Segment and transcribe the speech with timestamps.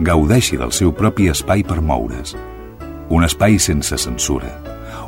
[0.00, 2.36] gaudeixi del seu propi espai per moure's.
[3.10, 4.50] Un espai sense censura.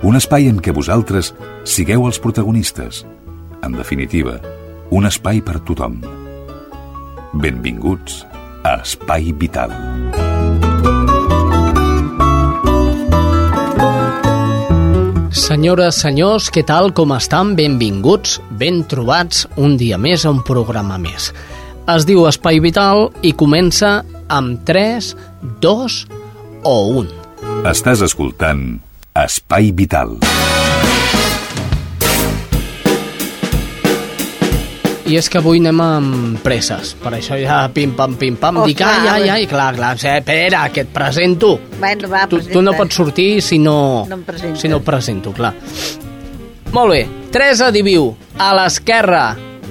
[0.03, 1.35] Un espai en què vosaltres
[1.69, 3.05] sigueu els protagonistes.
[3.63, 4.39] En definitiva,
[4.91, 6.01] un espai per tothom.
[7.35, 8.25] Benvinguts
[8.65, 9.71] a Espai Vital.
[15.30, 17.55] Senyores, senyors, què tal, com estan?
[17.59, 21.30] Benvinguts, ben trobats un dia més a un programa més.
[21.91, 24.01] Es diu Espai Vital i comença
[24.31, 25.17] amb 3,
[25.61, 26.07] 2
[26.63, 27.09] o 1.
[27.71, 28.79] Estàs escoltant
[29.19, 30.17] Espai Vital.
[35.11, 39.09] I és que avui anem amb presses, per això ja pim-pam, pim-pam, Oh, dic, ai,
[39.11, 41.57] ai, ai, clar, clar, sí, espera, que et presento.
[41.81, 44.21] Bueno, va, Tu, tu no pots sortir si no, No
[44.55, 45.53] si no presento, clar.
[46.71, 49.25] Molt bé, Teresa Diviu, a l'esquerra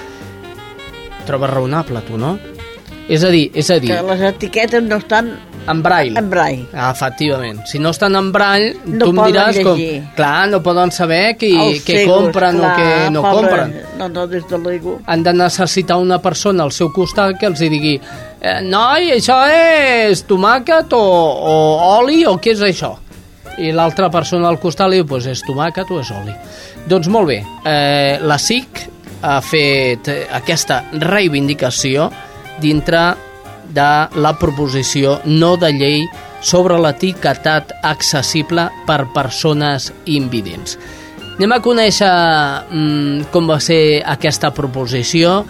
[1.28, 2.38] Trobes raonable, tu, no?
[3.10, 5.32] És a dir, és a dir, Que les etiquetes no estan
[5.72, 6.18] en braille.
[6.18, 6.66] en braille.
[6.74, 7.60] Ah, efectivament.
[7.70, 9.78] Si no estan en braille, No tu em diràs com...
[9.78, 10.04] llegir.
[10.16, 13.76] Clar, no poden saber qui, Els què cegos, compren clar, o què no pobre- compren.
[14.00, 15.00] No, no, des de l'ego.
[15.06, 19.42] Han de necessitar una persona al seu costat que els hi digui eh, noi, això
[19.52, 21.56] és tomàquet o, o
[22.00, 22.96] oli o què és això?
[23.60, 26.32] I l'altra persona al costat li diu, pues és tomàquet o és oli.
[26.88, 28.86] Doncs molt bé, eh, la SIC
[29.22, 32.06] ha fet aquesta reivindicació
[32.64, 33.02] dintre
[33.70, 36.04] de la proposició no de llei
[36.42, 40.78] sobre l'etiquetat accessible per persones invidents.
[41.40, 42.12] Anem a conèixer
[42.68, 45.44] mm, com va ser aquesta proposició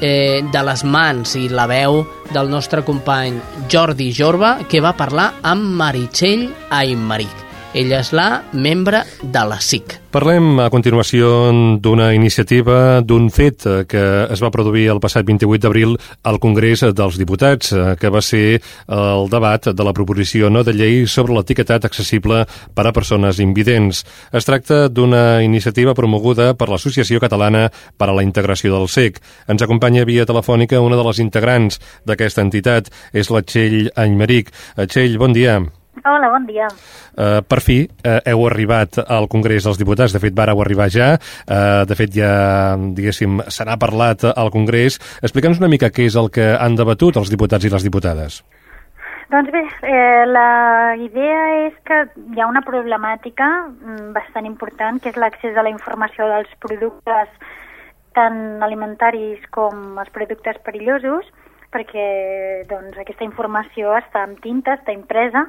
[0.00, 2.00] eh, de les mans i la veu
[2.32, 7.43] del nostre company Jordi Jorba, que va parlar amb Meritxell Aymeric.
[7.74, 9.96] Ella és la membre de la SIC.
[10.14, 11.50] Parlem a continuació
[11.82, 17.18] d'una iniciativa, d'un fet que es va produir el passat 28 d'abril al Congrés dels
[17.18, 22.44] Diputats, que va ser el debat de la proposició no de llei sobre l'etiquetat accessible
[22.78, 24.04] per a persones invidents.
[24.30, 27.66] Es tracta d'una iniciativa promoguda per l'Associació Catalana
[27.98, 29.18] per a la Integració del SEC.
[29.50, 34.54] Ens acompanya via telefònica una de les integrants d'aquesta entitat, és la Txell Aymeric.
[34.76, 35.58] Eh, Txell, bon dia.
[36.04, 36.66] Hola, bon dia.
[37.16, 41.14] Uh, per fi uh, heu arribat al Congrés dels Diputats, de fet vareu arribar ja,
[41.16, 42.32] uh, de fet ja,
[42.76, 44.98] diguéssim, se n'ha parlat al Congrés.
[45.24, 48.42] Explica'ns una mica què és el que han debatut els diputats i les diputades.
[49.32, 52.02] Doncs bé, eh, la idea és que
[52.36, 57.32] hi ha una problemàtica mm, bastant important, que és l'accés a la informació dels productes
[58.14, 61.32] tant alimentaris com els productes perillosos,
[61.72, 62.06] perquè
[62.68, 65.48] doncs, aquesta informació està amb tinta, està impresa,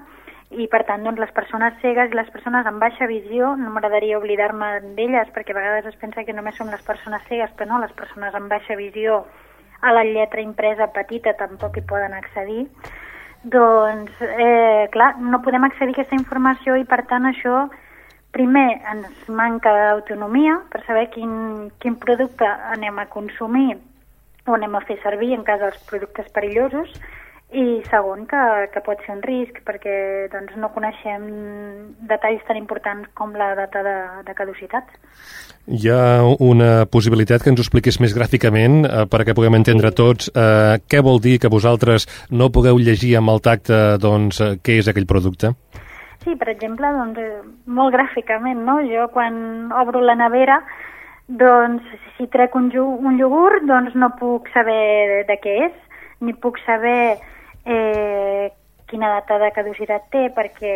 [0.54, 4.20] i per tant doncs, les persones cegues i les persones amb baixa visió, no m'agradaria
[4.20, 7.82] oblidar-me d'elles perquè a vegades es pensa que només són les persones cegues, però no,
[7.82, 9.24] les persones amb baixa visió
[9.82, 12.68] a la lletra impresa petita tampoc hi poden accedir,
[13.44, 17.66] doncs, eh, clar, no podem accedir a aquesta informació i per tant això
[18.36, 23.78] primer ens manca d'autonomia per saber quin, quin producte anem a consumir
[24.46, 26.92] o anem a fer servir en cas dels productes perillosos
[27.54, 28.42] i segon, que,
[28.74, 31.26] que pot ser un risc perquè doncs, no coneixem
[32.10, 33.96] detalls tan importants com la data de,
[34.26, 34.90] de caducitat.
[35.70, 40.32] Hi ha una possibilitat que ens ho expliquis més gràficament eh, perquè puguem entendre tots
[40.34, 44.80] eh, què vol dir que vosaltres no pugueu llegir amb el tacte doncs, eh, què
[44.82, 45.54] és aquell producte?
[46.26, 48.80] Sí, per exemple, doncs, eh, molt gràficament, no?
[48.90, 50.58] Jo quan obro la nevera,
[51.30, 51.86] doncs
[52.18, 54.82] si trec un, un iogurt, doncs no puc saber
[55.14, 55.80] de, de què és,
[56.26, 57.22] ni puc saber
[57.66, 58.52] eh,
[58.88, 60.76] quina data de caducitat té, perquè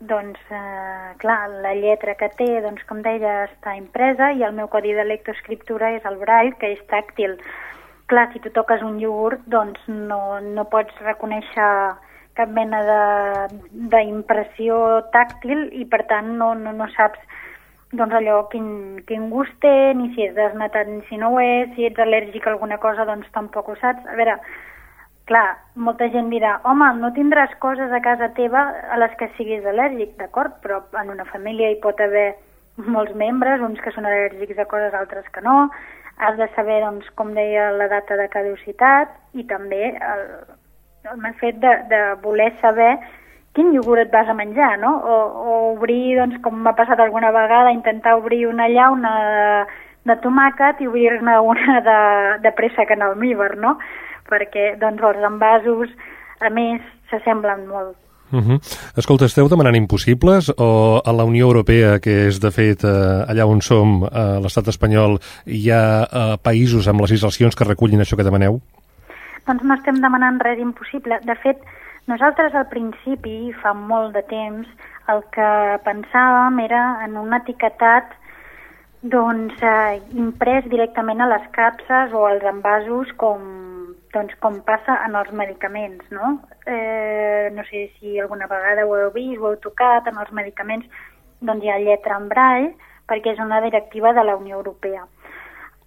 [0.00, 4.68] doncs, eh, clar, la lletra que té, doncs, com deia, està impresa i el meu
[4.68, 7.36] codi de lectoescriptura és el braille, que és tàctil.
[8.10, 11.68] Clar, si tu toques un iogurt, doncs no, no pots reconèixer
[12.34, 12.80] cap mena
[13.92, 14.76] d'impressió
[15.12, 17.20] tàctil i per tant no, no, no saps
[17.92, 21.68] doncs allò quin, quin gust té, ni si és desnatat ni si no ho és,
[21.76, 24.06] si ets al·lèrgic a alguna cosa doncs tampoc ho saps.
[24.08, 24.38] A veure,
[25.32, 29.64] clar, molta gent dirà, home, no tindràs coses a casa teva a les que siguis
[29.64, 32.34] al·lèrgic, d'acord, però en una família hi pot haver
[32.76, 35.70] molts membres, uns que són al·lèrgics a coses, altres que no,
[36.20, 40.22] has de saber, doncs, com deia, la data de caducitat i també el,
[41.14, 42.92] el fet de, de voler saber
[43.56, 44.92] quin iogurt et vas a menjar, no?
[45.00, 49.50] O, o obrir, doncs, com m'ha passat alguna vegada, intentar obrir una llauna de,
[50.12, 51.98] de tomàquet i obrir-ne una de,
[52.44, 53.78] de préssec en almíbar, no?
[54.30, 55.92] Perquè doncs, els envasos,
[56.40, 56.80] a més,
[57.10, 57.96] s'assemblen molt.
[58.32, 58.58] Uh -huh.
[58.96, 63.44] Escolta, esteu demanant impossibles o a la Unió Europea, que és de fet eh, allà
[63.44, 68.24] on som, a l'estat espanyol, hi ha eh, països amb legislacions que recullin això que
[68.24, 68.60] demaneu?
[69.46, 71.20] Doncs no estem demanant res impossible.
[71.24, 71.58] De fet,
[72.06, 74.66] nosaltres al principi, fa molt de temps,
[75.08, 78.04] el que pensàvem era en un etiquetat
[79.02, 83.71] doncs, eh, imprès directament a les capses o als envasos com
[84.12, 86.38] doncs com passa en els medicaments, no?
[86.66, 90.86] Eh, no sé si alguna vegada ho heu vist, ho heu tocat, en els medicaments
[91.40, 92.74] doncs hi ha lletra en braille,
[93.08, 95.06] perquè és una directiva de la Unió Europea.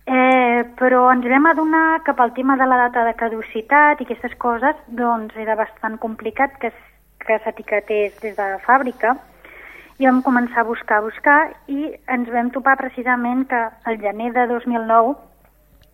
[0.05, 4.35] Eh, però ens vam adonar que pel tema de la data de caducitat i aquestes
[4.37, 6.69] coses doncs era bastant complicat que,
[7.25, 9.15] que s'etiquetés des de la fàbrica
[9.97, 11.39] i vam començar a buscar, a buscar
[11.73, 15.15] i ens vam topar precisament que el gener de 2009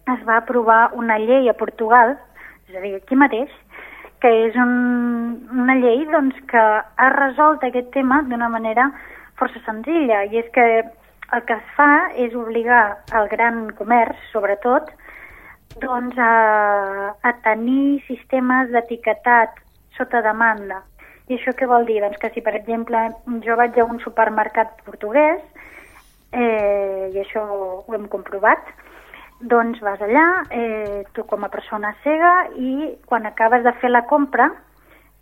[0.09, 2.15] es va aprovar una llei a Portugal,
[2.69, 3.51] és a dir, aquí mateix,
[4.21, 4.73] que és un,
[5.63, 8.89] una llei doncs, que ha resolt aquest tema d'una manera
[9.39, 10.65] força senzilla, i és que
[11.31, 12.83] el que es fa és obligar
[13.17, 14.91] el gran comerç, sobretot,
[15.81, 19.57] doncs, a, a tenir sistemes d'etiquetat
[19.97, 20.81] sota demanda.
[21.29, 22.01] I això què vol dir?
[22.03, 23.05] Doncs que si, per exemple,
[23.45, 25.41] jo vaig a un supermercat portuguès,
[26.35, 27.45] eh, i això
[27.87, 28.67] ho hem comprovat,
[29.41, 34.05] doncs vas allà, eh, tu com a persona cega, i quan acabes de fer la
[34.05, 34.49] compra,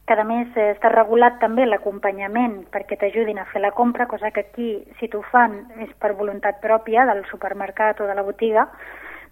[0.10, 4.32] que a més eh, està regulat també l'acompanyament perquè t'ajudin a fer la compra, cosa
[4.32, 4.70] que aquí,
[5.00, 8.66] si t'ho fan, és per voluntat pròpia del supermercat o de la botiga,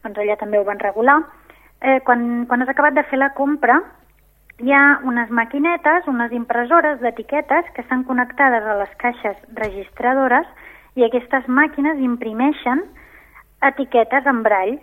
[0.04, 1.18] doncs allà també ho van regular.
[1.82, 3.80] Eh, quan, quan has acabat de fer la compra,
[4.62, 10.48] hi ha unes maquinetes, unes impressores d'etiquetes que estan connectades a les caixes registradores
[10.98, 12.82] i aquestes màquines imprimeixen
[13.62, 14.78] etiquetes en brall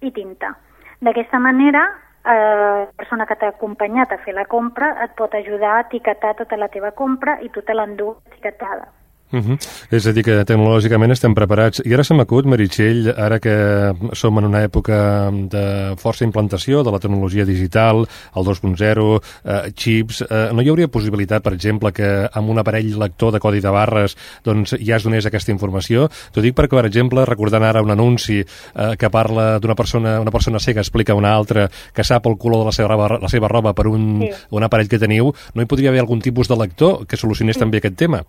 [0.00, 0.54] i tinta.
[1.00, 1.84] D'aquesta manera,
[2.24, 6.34] eh, la persona que t'ha acompanyat a fer la compra et pot ajudar a etiquetar
[6.36, 8.88] tota la teva compra i tu te l'endú etiquetada.
[9.30, 9.58] Uh -huh.
[9.90, 11.82] És a dir, que tecnològicament estem preparats.
[11.84, 16.90] I ara se m'acut, Meritxell, ara que som en una època de força implantació de
[16.90, 22.28] la tecnologia digital, el 2.0, eh, xips, eh, no hi hauria possibilitat, per exemple, que
[22.32, 26.08] amb un aparell lector de codi de barres doncs, ja es donés aquesta informació?
[26.32, 30.30] T'ho dic perquè, per exemple, recordant ara un anunci eh, que parla d'una persona una
[30.30, 33.28] persona cega explica a una altra que sap el color de la seva roba, la
[33.28, 34.30] seva roba per un, sí.
[34.50, 37.64] un aparell que teniu, no hi podria haver algun tipus de lector que solucionés sí.
[37.64, 38.24] també aquest tema?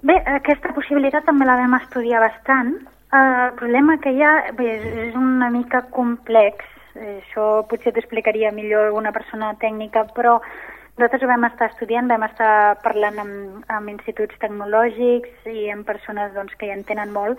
[0.00, 2.72] Bé, aquesta possibilitat també la vam estudiar bastant.
[3.12, 4.70] El problema que hi ha bé,
[5.08, 6.64] és una mica complex.
[6.96, 12.78] Això potser t'explicaria millor alguna persona tècnica, però nosaltres ho vam estar estudiant, vam estar
[12.86, 17.36] parlant amb, amb instituts tecnològics i amb persones doncs, que hi entenen molt,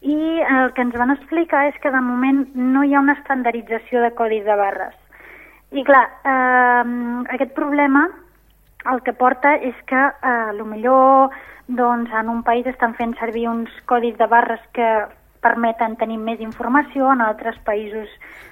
[0.00, 0.16] i
[0.46, 4.14] el que ens van explicar és que de moment no hi ha una estandardització de
[4.14, 4.94] codis de barres.
[5.74, 6.84] I clar, eh,
[7.34, 8.06] aquest problema
[8.88, 11.34] el que porta és que eh, millor
[11.68, 14.88] doncs en un país estan fent servir uns codis de barres que
[15.44, 18.08] permeten tenir més informació, en altres països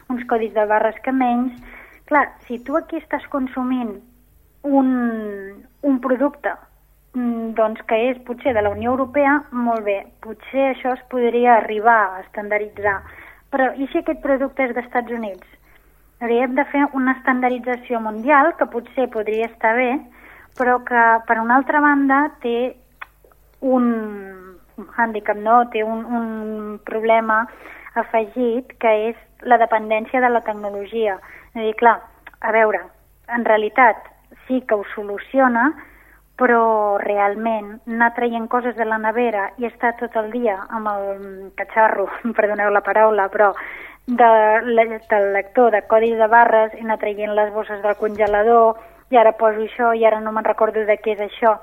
[0.08, 1.56] uns codis de barres que menys.
[2.08, 3.99] Clar, si tu aquí estàs consumint
[4.62, 4.88] un,
[5.82, 6.54] un producte
[7.14, 11.58] mm, doncs que és potser de la Unió Europea, molt bé, potser això es podria
[11.58, 13.00] arribar a estandarditzar.
[13.52, 15.56] Però i si aquest producte és d'Estats Units?
[16.20, 19.92] Hauríem de fer una estandardització mundial, que potser podria estar bé,
[20.56, 22.76] però que, per una altra banda, té
[23.60, 23.88] un
[24.96, 25.64] handicap, no?
[25.72, 27.42] té un, un problema
[27.98, 31.18] afegit, que és la dependència de la tecnologia.
[31.52, 31.98] És a dir, clar,
[32.40, 32.84] a veure,
[33.34, 34.08] en realitat
[34.46, 35.72] sí que ho soluciona,
[36.38, 41.50] però realment anar traient coses de la nevera i estar tot el dia amb el
[41.58, 42.06] catxarro,
[42.38, 43.52] perdoneu la paraula, però
[44.08, 44.28] de,
[45.10, 48.78] del lector de codis de barres i anar traient les bosses del congelador
[49.10, 51.56] i ara poso això i ara no me'n recordo de què és això.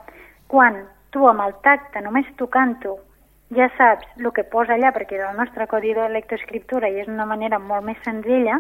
[0.48, 2.98] Quan tu amb el tacte, només tocant-ho,
[3.56, 7.08] ja saps el que posa allà, perquè és el nostre codi de lectoescriptura i és
[7.12, 8.60] una manera molt més senzilla,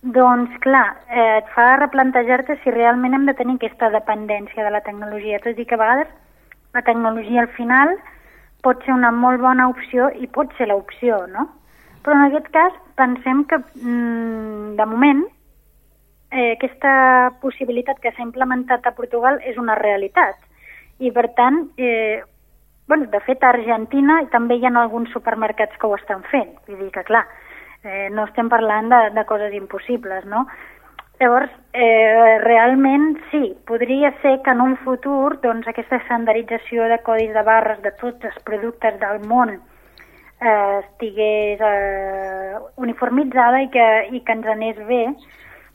[0.00, 4.80] doncs, clar, eh, et fa replantejar-te si realment hem de tenir aquesta dependència de la
[4.80, 6.08] tecnologia, tot i que a vegades
[6.72, 7.98] la tecnologia al final
[8.64, 11.48] pot ser una molt bona opció i pot ser l'opció, no?
[12.00, 15.24] Però en aquest cas pensem que, mm, de moment,
[16.30, 20.36] eh, aquesta possibilitat que s'ha implementat a Portugal és una realitat.
[21.00, 22.22] I, per tant, eh,
[22.88, 26.56] bueno, de fet, a Argentina també hi ha alguns supermercats que ho estan fent.
[26.66, 27.24] Vull dir que, clar,
[27.84, 30.46] eh, no estem parlant de, de coses impossibles, no?
[31.20, 37.34] Llavors, eh, realment sí, podria ser que en un futur doncs, aquesta estandarització de codis
[37.34, 39.58] de barres de tots els productes del món
[40.40, 45.02] eh, estigués eh, uniformitzada i que, i que ens anés bé,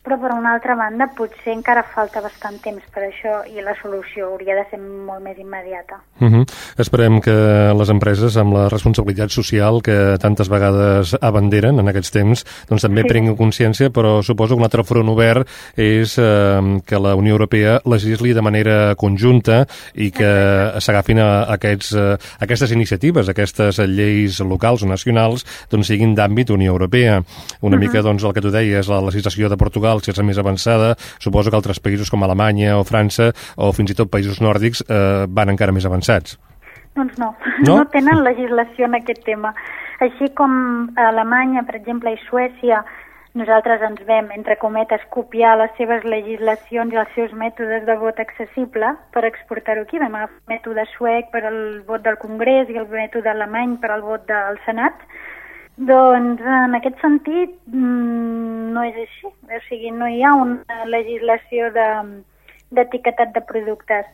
[0.05, 4.29] però per una altra banda potser encara falta bastant temps per això i la solució
[4.29, 5.97] hauria de ser molt més immediata.
[6.21, 6.43] Uh -huh.
[6.77, 7.33] Esperem que
[7.73, 13.01] les empreses amb la responsabilitat social que tantes vegades abanderen en aquests temps doncs també
[13.01, 13.07] sí.
[13.07, 17.81] prenguin consciència, però suposo que un altre front obert és eh, que la Unió Europea
[17.85, 24.39] legisli de manera conjunta i que s'agafin a, aquests, a eh, aquestes iniciatives, aquestes lleis
[24.39, 27.23] locals o nacionals doncs siguin d'àmbit Unió Europea.
[27.61, 27.85] Una uh -huh.
[27.87, 30.95] mica doncs el que tu deies, la legislació de Portugal Portugal, si és més avançada,
[31.19, 35.25] suposo que altres països com Alemanya o França o fins i tot països nòrdics eh,
[35.27, 36.37] van encara més avançats.
[36.95, 37.33] Doncs no.
[37.65, 39.53] no, no tenen legislació en aquest tema.
[39.99, 42.83] Així com a Alemanya, per exemple, i Suècia,
[43.35, 48.19] nosaltres ens vam, entre cometes, copiar les seves legislacions i els seus mètodes de vot
[48.23, 49.99] accessible per exportar-ho aquí.
[49.99, 53.91] Vam agafar el mètode suec per al vot del Congrés i el mètode alemany per
[53.91, 55.03] al vot del Senat,
[55.77, 61.71] doncs en aquest sentit mm, no és així, o sigui, no hi ha una legislació
[61.75, 64.05] d'etiquetat de, de productes.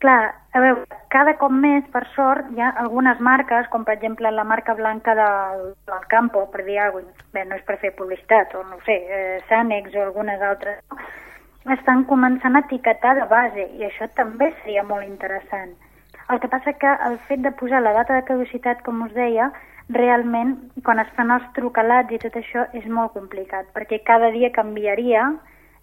[0.00, 4.30] Clar, a veure, cada cop més, per sort, hi ha algunes marques, com per exemple
[4.32, 7.92] la marca blanca del, del Campo, per dir alguna cosa, bé, no és per fer
[7.98, 10.80] publicitat, o no sé, eh, Sanex o algunes altres,
[11.76, 15.76] estan començant a etiquetar de base, i això també seria molt interessant.
[16.32, 19.50] El que passa que el fet de posar la data de caducitat, com us deia,
[19.94, 24.52] realment, quan es fan els trucalats i tot això, és molt complicat, perquè cada dia
[24.54, 25.26] canviaria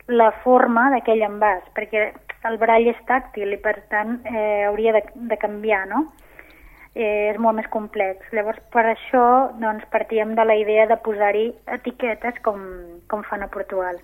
[0.08, 2.12] la forma d'aquell envàs, perquè
[2.48, 6.06] el barall és tàctil i, per tant, eh, hauria de, de canviar, no?
[6.96, 8.24] Eh, és molt més complex.
[8.34, 9.26] Llavors, per això,
[9.62, 12.64] doncs, partíem de la idea de posar-hi etiquetes com,
[13.12, 14.00] com fan a Portugal.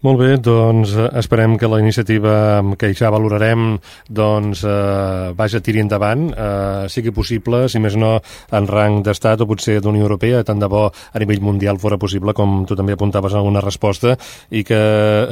[0.00, 3.74] Molt bé, doncs eh, esperem que la iniciativa que ja valorarem
[4.08, 9.46] doncs eh, vaja tiri endavant, eh, sigui possible, si més no en rang d'estat o
[9.50, 13.36] potser d'Unió Europea, tant de bo a nivell mundial fora possible, com tu també apuntaves
[13.36, 14.14] en alguna resposta,
[14.48, 14.80] i que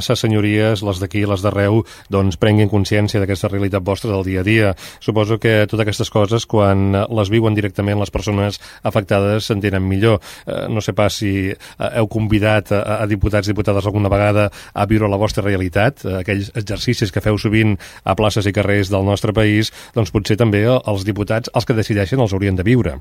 [0.04, 1.80] ses senyories, les d'aquí i les d'arreu,
[2.12, 4.74] doncs prenguin consciència d'aquesta realitat vostra del dia a dia.
[5.00, 10.20] Suposo que totes aquestes coses, quan les viuen directament les persones afectades, s'entenen millor.
[10.44, 11.56] Eh, no sé pas si eh,
[11.88, 16.18] heu convidat a, a diputats i diputades alguna vegada a viure la vostra realitat, eh,
[16.22, 20.64] aquells exercicis que feu sovint a places i carrers del nostre país, doncs potser també
[20.68, 22.98] els diputats, els que decideixen, els haurien de viure.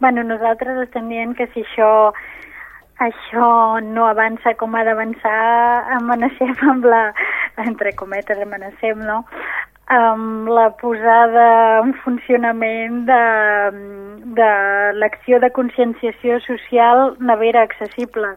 [0.00, 2.12] Bueno, nosaltres estem dient que si això
[3.02, 5.38] això no avança com ha d'avançar,
[5.98, 7.02] amenacem amb la,
[7.64, 9.22] entre cometes, amenacem, no?,
[9.92, 11.46] amb la posada
[11.82, 13.22] en funcionament de,
[14.38, 14.50] de
[14.96, 18.32] l'acció de conscienciació social nevera accessible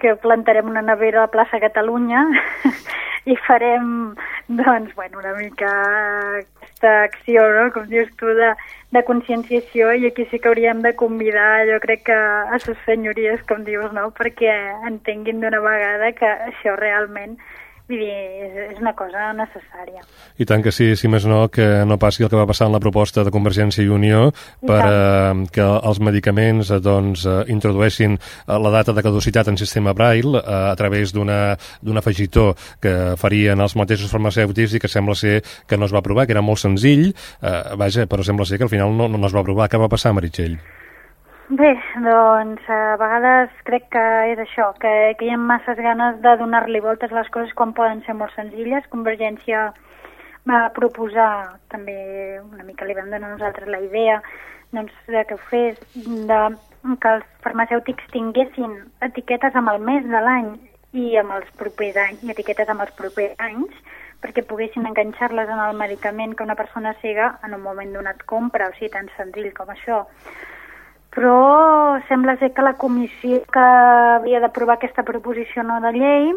[0.00, 2.22] que plantarem una nevera a la plaça Catalunya
[3.30, 4.14] i farem,
[4.48, 5.70] doncs, bueno, una mica
[6.38, 8.52] aquesta acció, no?, com dius tu, de,
[8.94, 13.42] de conscienciació i aquí sí que hauríem de convidar, jo crec que a les senyories,
[13.50, 14.54] com dius, no?, perquè
[14.88, 17.36] entenguin d'una vegada que això realment
[17.90, 18.10] Vull dir,
[18.46, 20.04] és, és una cosa necessària.
[20.38, 22.76] I tant que sí, si més no, que no passi el que va passar en
[22.76, 24.28] la proposta de Convergència i Unió
[24.62, 29.58] per eh, que els medicaments eh, doncs, eh, introdueixin eh, la data de caducitat en
[29.58, 35.18] sistema Braille eh, a través d'un afegitor que farien els mateixos farmacèutics i que sembla
[35.18, 38.60] ser que no es va aprovar, que era molt senzill, eh, vaja, però sembla ser
[38.60, 39.66] que al final no, no es va aprovar.
[39.66, 40.60] Què va passar, Meritxell?
[41.50, 46.34] Bé, doncs a vegades crec que és això, que, que hi ha masses ganes de
[46.38, 48.86] donar-li voltes a les coses quan poden ser molt senzilles.
[48.92, 49.64] Convergència
[50.46, 51.96] va proposar, també
[52.38, 54.20] una mica li vam donar nosaltres la idea,
[54.70, 55.80] doncs, de que ho fes,
[56.30, 56.38] de,
[57.02, 58.78] que els farmacèutics tinguessin
[59.08, 60.52] etiquetes amb el mes de l'any
[61.02, 63.74] i amb els propers anys, i etiquetes amb els propers anys,
[64.22, 68.70] perquè poguessin enganxar-les en el medicament que una persona cega en un moment donat compra,
[68.70, 70.04] o sigui, tan senzill com això
[71.14, 73.66] però sembla ser que la comissió que
[74.16, 76.30] havia d'aprovar aquesta proposició no de llei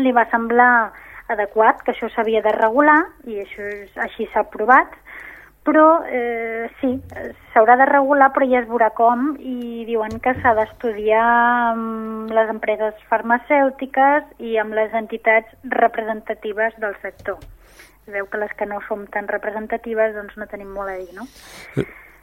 [0.00, 0.92] li va semblar
[1.32, 4.96] adequat que això s'havia de regular i això és, així s'ha aprovat
[5.62, 6.90] però eh, sí,
[7.52, 11.26] s'haurà de regular però ja es veurà com i diuen que s'ha d'estudiar
[11.70, 17.38] amb les empreses farmacèutiques i amb les entitats representatives del sector.
[18.10, 21.28] Veu que les que no som tan representatives doncs no tenim molt a dir, no?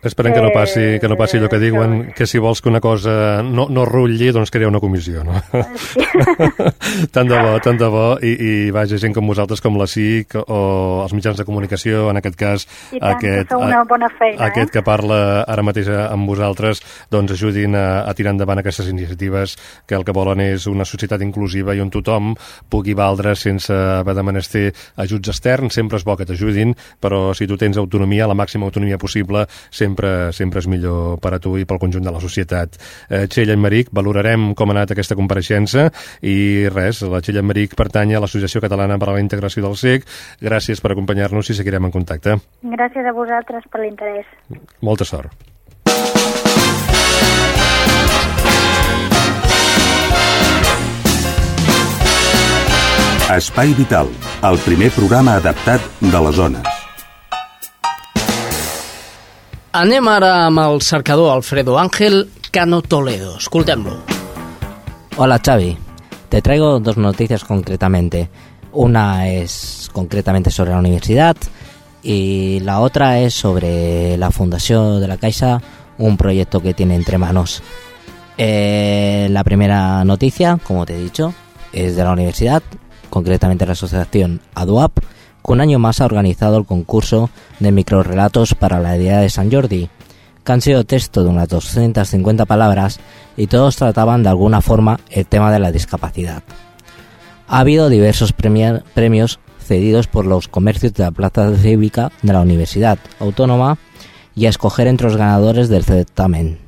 [0.02, 2.70] Eh, Esperem que no passi, que no passi allò que diuen, que si vols que
[2.70, 5.36] una cosa no, no rutlli, doncs crea una comissió, no?
[5.76, 6.06] Sí.
[7.16, 10.38] tant de bo, tant de bo, i, i vaja, gent com vosaltres, com la CIC,
[10.40, 10.60] o
[11.04, 12.66] els mitjans de comunicació, en aquest cas,
[12.96, 14.78] I tant, aquest, que una bona feina, aquest eh?
[14.78, 20.00] que parla ara mateix amb vosaltres, doncs ajudin a, a tirar endavant aquestes iniciatives que
[20.00, 22.32] el que volen és una societat inclusiva i on tothom
[22.72, 24.66] pugui valdre sense haver de menester
[25.04, 29.00] ajuts externs, sempre és bo que t'ajudin, però si tu tens autonomia, la màxima autonomia
[29.02, 32.78] possible, sempre sempre, sempre és millor per a tu i pel conjunt de la societat.
[33.10, 35.90] Eh, Txell Enmeric, valorarem com ha anat aquesta compareixença
[36.22, 40.06] i res, la Txell Enmeric pertany a l'Associació Catalana per a la Integració del SEC.
[40.42, 42.40] Gràcies per acompanyar-nos i seguirem en contacte.
[42.64, 44.28] Gràcies a vosaltres per l'interès.
[44.82, 45.34] Molta sort.
[53.30, 54.10] Espai Vital,
[54.42, 56.79] el primer programa adaptat de les zones.
[59.72, 63.38] Anem ara amb Alfredo Ángel Cano Toledo.
[63.38, 64.02] Escoltem-lo.
[65.16, 65.78] Hola Xavi,
[66.28, 68.30] te traigo dos noticias concretamente.
[68.72, 71.38] Una es concretamente sobre la universidad
[72.02, 75.62] y la otra es sobre la Fundación de la Caixa,
[76.00, 77.62] un proyecto que tiene entre manos.
[78.40, 81.36] Eh, la primera noticia, como te he dicho,
[81.74, 82.64] es de la universidad,
[83.12, 84.98] concretamente la asociación ADUAP,
[85.44, 89.90] un año más ha organizado el concurso de microrelatos para la idea de San Jordi,
[90.44, 93.00] que han sido texto de unas 250 palabras
[93.36, 96.44] y todos trataban de alguna forma el tema de la discapacidad.
[97.48, 103.00] Ha habido diversos premios cedidos por los comercios de la plaza cívica de la Universidad
[103.20, 103.78] Autónoma
[104.36, 106.60] y a escoger entre los ganadores del certamen.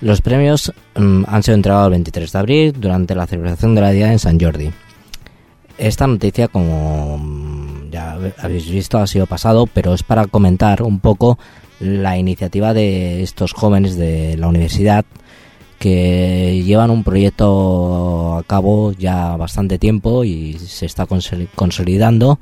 [0.00, 3.90] Los premios mmm, han sido entregados el 23 de abril durante la celebración de la
[3.90, 4.70] Día en San Jordi.
[5.78, 7.20] Esta noticia, como
[7.90, 11.38] ya habéis visto, ha sido pasado, pero es para comentar un poco
[11.80, 15.04] la iniciativa de estos jóvenes de la universidad
[15.78, 21.06] que llevan un proyecto a cabo ya bastante tiempo y se está
[21.54, 22.38] consolidando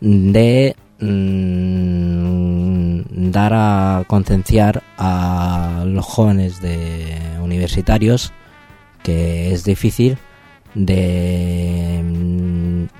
[0.00, 3.00] de mmm,
[3.32, 8.32] dar a concienciar a los jóvenes de universitarios
[9.02, 10.16] que es difícil
[10.74, 12.02] de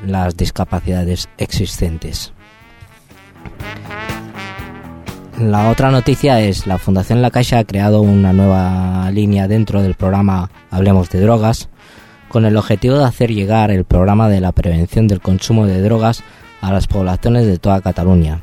[0.04, 2.32] las discapacidades existentes.
[5.38, 9.94] La otra noticia es la Fundación La Caixa ha creado una nueva línea dentro del
[9.94, 11.68] programa Hablemos de Drogas
[12.28, 16.22] con el objetivo de hacer llegar el programa de la prevención del consumo de drogas
[16.60, 18.42] a las poblaciones de toda Cataluña.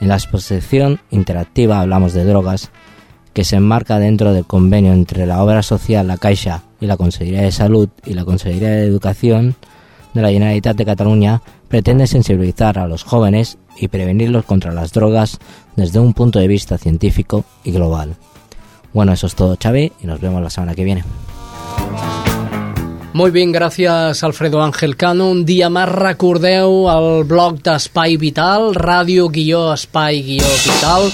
[0.00, 2.70] En la exposición interactiva Hablamos de Drogas,
[3.32, 7.42] que se enmarca dentro del convenio entre la obra social La Caixa y la Consejería
[7.42, 9.56] de Salud y la Consejería de Educación
[10.14, 15.38] de la Generalitat de Cataluña pretende sensibilizar a los jóvenes y prevenirlos contra las drogas
[15.76, 18.16] desde un punto de vista científico y global.
[18.92, 21.02] Bueno, eso es todo, Xavi, y nos vemos la semana que viene.
[23.12, 25.30] Molt bé, gràcies Alfredo Ángel Cano.
[25.30, 31.12] Un dia més recordeu el blog d'Espai Vital, ràdio-espai-vital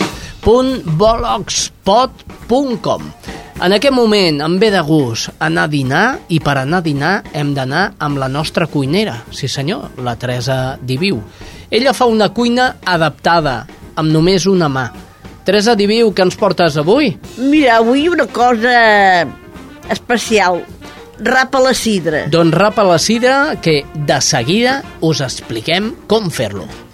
[0.49, 3.03] www.blogspot.com
[3.59, 7.11] En aquest moment em ve de gust anar a dinar i per anar a dinar
[7.37, 11.21] hem d'anar amb la nostra cuinera, sí senyor, la Teresa Diviu.
[11.69, 13.67] Ella fa una cuina adaptada,
[13.99, 14.89] amb només una mà.
[15.45, 17.19] Teresa Diviu, què ens portes avui?
[17.37, 19.27] Mira, avui una cosa
[19.91, 20.65] especial.
[21.19, 22.27] Rapa la sidra.
[22.31, 26.88] Doncs rapa la sidra, que de seguida us expliquem com fer-lo.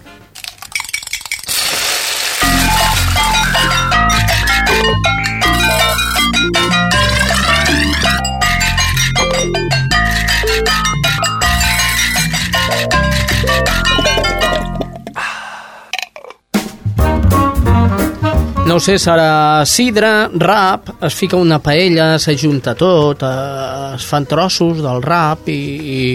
[18.75, 24.25] No ho sé, serà sidra, rap, es fica una paella, s'ajunta tot, eh, es fan
[24.27, 25.55] trossos del rap i,
[25.93, 26.09] i,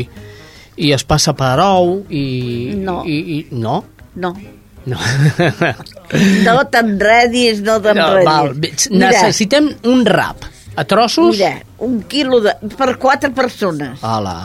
[0.84, 2.74] i es passa per ou i...
[2.76, 2.98] No.
[3.08, 3.78] I, i, no?
[4.20, 4.34] No.
[4.84, 5.00] No.
[6.44, 8.28] No t'enredis, no no t'enredis.
[8.28, 10.44] val, bé, necessitem un rap.
[10.76, 11.38] A trossos?
[11.38, 11.54] Mira,
[11.88, 12.58] un quilo de...
[12.76, 14.04] per quatre persones.
[14.04, 14.36] Hola.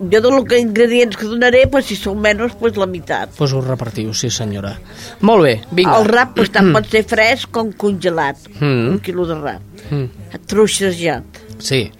[0.00, 3.34] Jo del que ingredients que donaré, pues, si són menys, pues, la meitat.
[3.36, 4.78] Pues ho repartiu, sí senyora.
[5.20, 5.98] Molt bé, vinga.
[6.00, 8.38] El rap pues, tant pot ser fresc com congelat.
[8.60, 8.86] Mm.
[8.94, 9.60] Un quilo de rap.
[9.90, 10.38] Mm.
[10.48, 11.42] Truixejat.
[11.58, 11.90] Sí.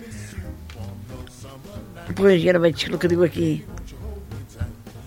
[2.17, 3.51] Pues ja no veig el que diu aquí.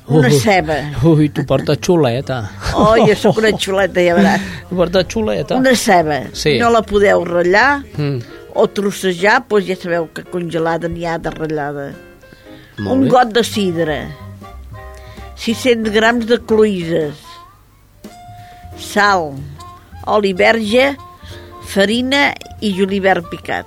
[0.08, 0.78] Una ceba.
[1.08, 2.38] Ui, tu portes xuleta.
[2.76, 4.48] Oh, jo sóc una xuleta, ja veuràs.
[4.70, 5.56] Tu portes xuleta.
[5.58, 6.22] Una ceba.
[6.36, 6.58] Sí.
[6.60, 8.20] No la podeu ratllar Mm.
[8.56, 11.88] o trossejar, doncs ja sabeu que congelada n'hi ha de ratllada.
[12.78, 13.10] Molt un bé.
[13.10, 13.98] got de sidra,
[15.36, 17.16] 600 grams de cloïses,
[18.80, 19.34] sal,
[20.08, 20.94] oli verge,
[21.74, 22.32] farina
[22.62, 23.66] i julivert picat.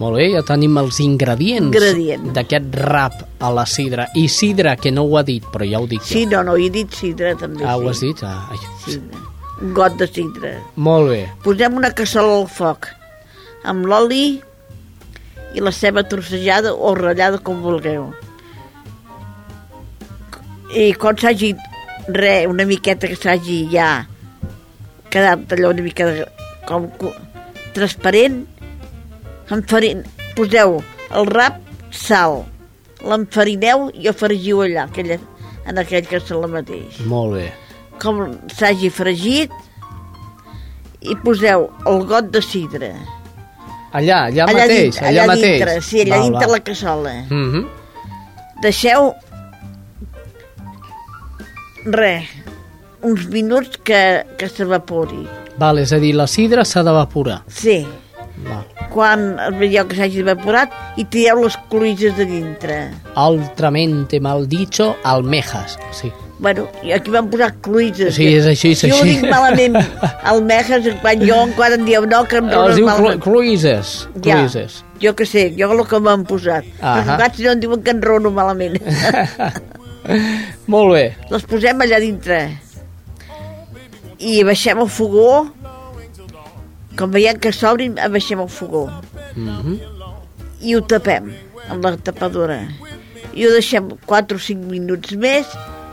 [0.00, 2.32] Molt bé, ja tenim els ingredients Ingredients.
[2.34, 4.08] d'aquest rap a la sidra.
[4.18, 6.30] I sidra, que no ho ha dit, però ja ho dic Sí, jo.
[6.30, 7.62] no, no, he dit sidra també.
[7.64, 7.88] Ah, ho sí.
[7.88, 8.22] has dit?
[8.26, 8.58] Ah, ai.
[8.84, 9.20] Sidra.
[9.62, 10.56] Un got de sidra.
[10.74, 11.20] Molt bé.
[11.44, 12.88] Posem una cassola al foc
[13.64, 14.40] amb l'oli
[15.54, 18.10] i la ceba trossejada o ratllada com vulgueu.
[20.74, 21.54] I quan s'hagi
[22.08, 24.06] re, una miqueta que s'hagi ja
[25.10, 26.24] quedat allò una mica de,
[26.66, 27.14] com co-
[27.76, 28.40] transparent,
[29.54, 30.02] enfarin,
[30.34, 30.80] poseu
[31.14, 31.60] el rap,
[31.94, 32.40] sal,
[33.04, 35.18] l'enfarineu i afregiu allà, aquella,
[35.68, 37.46] en aquell cassola mateix Molt bé.
[38.02, 38.24] com
[38.56, 39.52] s'hagi fregit
[41.04, 42.90] i poseu el got de sidra.
[43.94, 45.44] Allà, allà, mateix, dins- allà, mateix.
[45.60, 46.54] dintre, sí, allà Val, dintre val.
[46.56, 47.12] la cassola.
[47.30, 47.64] Mm -hmm.
[48.62, 49.12] Deixeu
[51.84, 52.28] res,
[53.02, 55.26] uns minuts que, que s'evapori.
[55.58, 57.42] Val, és a dir, la sidra s'ha d'evaporar.
[57.48, 57.84] Sí,
[58.44, 58.64] Val.
[58.90, 62.78] quan veieu que s'hagi evaporat i tireu les cloïses de dintre.
[63.14, 65.78] Altramente mal dicho, almejas.
[65.92, 66.10] Sí.
[66.38, 68.16] Bueno, i aquí van posar cloïses.
[68.16, 69.14] Sí, és així, és jo ho així.
[69.20, 69.78] dic malament,
[70.26, 73.22] almejas, quan jo encara em dieu no, que em Es dones diu malament.
[73.22, 73.92] clo cloïses.
[74.18, 74.80] Ja, Cloïses.
[75.00, 76.66] jo que sé, jo el que m'han posat.
[76.82, 76.96] Ahà.
[77.04, 78.80] Els gats no em diuen que enrono malament.
[80.72, 81.04] Molt bé.
[81.32, 82.40] Les posem allà dintre.
[84.20, 85.46] I baixem el fogó.
[86.98, 88.86] Com veiem que s'obrin, abaixem el fogó.
[89.34, 89.78] Mm -hmm.
[90.62, 91.32] I ho tapem
[91.68, 92.60] amb la tapadora.
[93.34, 95.46] I ho deixem 4 o 5 minuts més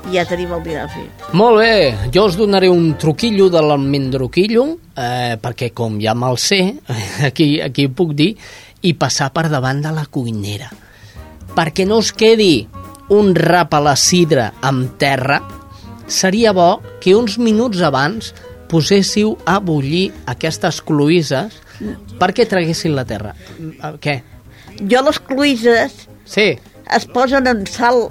[0.10, 1.26] i ja tenim el dinar fet.
[1.38, 6.76] Molt bé, jo us donaré un truquillo de l'almendroquillo, eh, perquè com ja me'l sé,
[7.30, 8.36] aquí, aquí ho puc dir,
[8.82, 10.72] i passar per davant de la cuinera.
[11.56, 12.68] Perquè no us quedi
[13.12, 15.42] un rap a la sidra amb terra,
[16.08, 18.32] seria bo que uns minuts abans
[18.72, 21.58] poséssiu a bullir aquestes cloïses
[22.22, 23.34] perquè traguessin la terra.
[23.60, 24.16] Eh, Què?
[24.88, 26.54] Jo les cloïses Sí,
[26.88, 28.06] es posen en sal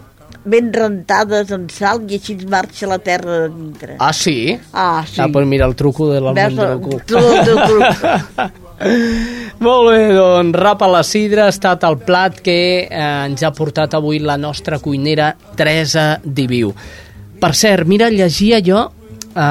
[0.45, 3.97] ben rentades en sal i així marxa la terra de dintre.
[3.99, 4.59] ah sí?
[4.73, 5.21] Ah, sí.
[5.21, 7.01] Ah, pues mira, el truco de Veus l'almendrocu.
[7.09, 8.53] el, el, el, truc.
[8.81, 13.53] Molt bé, doncs rap a la sidra ha estat el plat que eh, ens ha
[13.53, 16.73] portat avui la nostra cuinera Teresa Diviu.
[17.41, 19.43] Per cert, mira, llegia jo eh,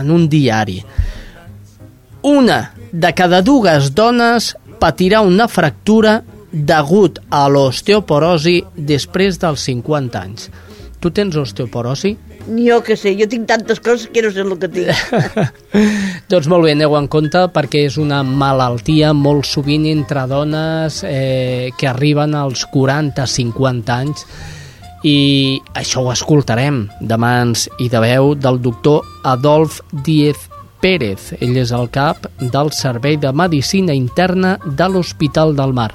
[0.00, 0.80] en un diari.
[2.26, 2.58] Una
[2.90, 6.18] de cada dues dones patirà una fractura
[6.50, 10.48] degut a l'osteoporosi després dels 50 anys.
[10.98, 12.16] Tu tens osteoporosi?
[12.48, 14.90] Jo que sé, jo tinc tantes coses que no sé el que tinc.
[16.32, 21.70] doncs molt bé, aneu en compte perquè és una malaltia molt sovint entre dones eh,
[21.78, 24.26] que arriben als 40-50 anys
[25.06, 30.48] i això ho escoltarem de mans i de veu del doctor Adolf Díez
[30.82, 31.32] Pérez.
[31.38, 35.92] Ell és el cap del Servei de Medicina Interna de l'Hospital del Mar.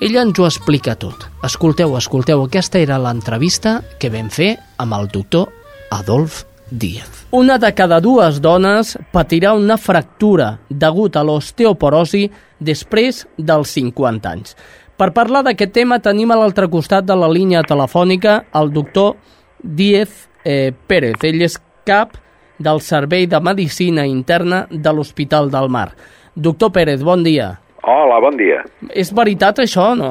[0.00, 1.26] Ella ens ho explica tot.
[1.44, 5.50] Escolteu, escolteu, aquesta era l'entrevista que vam fer amb el doctor
[5.92, 7.26] Adolf Díaz.
[7.36, 12.24] Una de cada dues dones patirà una fractura degut a l'osteoporosi
[12.56, 14.56] després dels 50 anys.
[14.96, 19.18] Per parlar d'aquest tema tenim a l'altre costat de la línia telefònica el doctor
[19.60, 21.20] Díez eh, Pérez.
[21.28, 22.16] Ell és cap
[22.56, 25.90] del Servei de Medicina Interna de l'Hospital del Mar.
[26.34, 27.58] Doctor Pérez, bon dia.
[27.82, 28.60] Hola, bon dia.
[28.92, 30.10] És veritat això o no?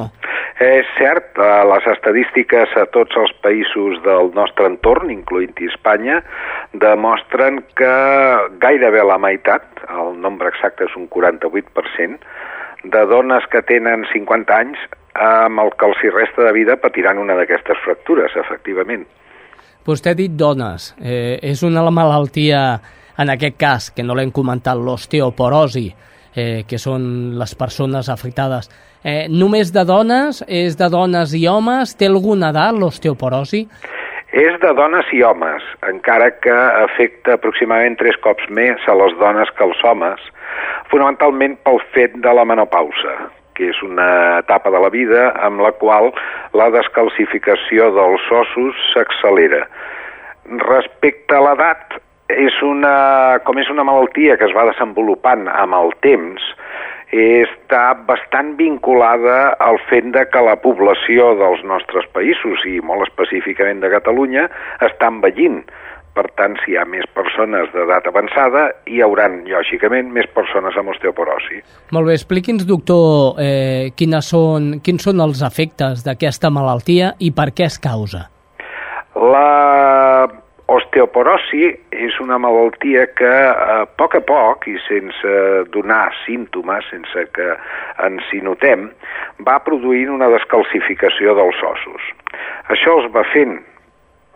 [0.60, 6.18] És cert, eh, les estadístiques a tots els països del nostre entorn, incloent-hi Espanya,
[6.72, 7.94] demostren que
[8.60, 12.18] gairebé la meitat, el nombre exacte és un 48%,
[12.84, 14.78] de dones que tenen 50 anys
[15.14, 19.06] amb el que els hi resta de vida patiran una d'aquestes fractures, efectivament.
[19.86, 20.94] Vostè ha dit dones.
[21.00, 22.80] Eh, és una malaltia
[23.20, 25.88] en aquest cas, que no l'hem comentat, l'osteoporosi,
[26.34, 28.70] eh, que són les persones afectades,
[29.04, 33.66] eh, només de dones, és de dones i homes, té alguna edat l'osteoporosi?
[34.30, 39.50] És de dones i homes, encara que afecta aproximadament tres cops més a les dones
[39.56, 40.22] que als homes,
[40.92, 43.16] fonamentalment pel fet de la menopausa,
[43.58, 46.12] que és una etapa de la vida amb la qual
[46.54, 49.64] la descalcificació dels ossos s'accelera.
[50.62, 51.98] Respecte a l'edat,
[52.38, 56.44] és una, com és una malaltia que es va desenvolupant amb el temps,
[57.10, 63.82] està bastant vinculada al fet de que la població dels nostres països, i molt específicament
[63.82, 64.46] de Catalunya,
[64.86, 65.64] està envellint.
[66.14, 70.90] Per tant, si hi ha més persones d'edat avançada, hi hauran, lògicament, més persones amb
[70.90, 71.60] osteoporosi.
[71.94, 77.50] Molt bé, expliqui'ns, doctor, eh, quines són, quins són els efectes d'aquesta malaltia i per
[77.54, 78.26] què es causa.
[79.14, 80.26] La
[80.90, 85.30] osteoporosi és una malaltia que a poc a poc i sense
[85.70, 87.54] donar símptomes, sense que
[88.02, 88.90] ens hi notem,
[89.46, 92.02] va produint una descalcificació dels ossos.
[92.68, 93.60] Això els va fent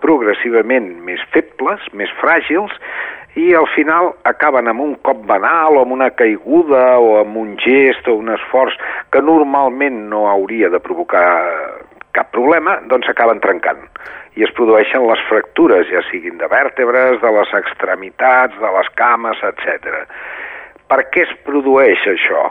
[0.00, 2.70] progressivament més febles, més fràgils,
[3.34, 7.56] i al final acaben amb un cop banal o amb una caiguda o amb un
[7.58, 8.78] gest o un esforç
[9.10, 11.26] que normalment no hauria de provocar
[12.16, 13.82] cap problema, doncs acaben trencant
[14.34, 19.42] i es produeixen les fractures, ja siguin de vèrtebres, de les extremitats, de les cames,
[19.50, 20.02] etc.
[20.90, 22.48] Per què es produeix això?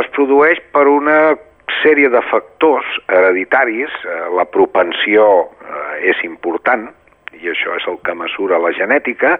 [0.00, 1.34] Es produeix per una
[1.80, 5.28] sèrie de factors hereditaris, eh, la propensió
[5.64, 6.90] eh, és important,
[7.32, 9.38] i això és el que mesura la genètica,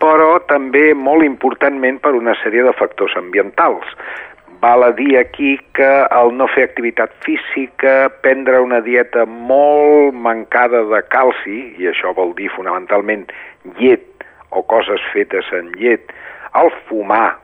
[0.00, 3.90] però també molt importantment per una sèrie de factors ambientals.
[4.64, 10.80] Val a dir aquí que el no fer activitat física, prendre una dieta molt mancada
[10.88, 13.26] de calci, i això vol dir fonamentalment
[13.76, 14.24] llet
[14.56, 16.14] o coses fetes en llet,
[16.56, 17.34] el fumar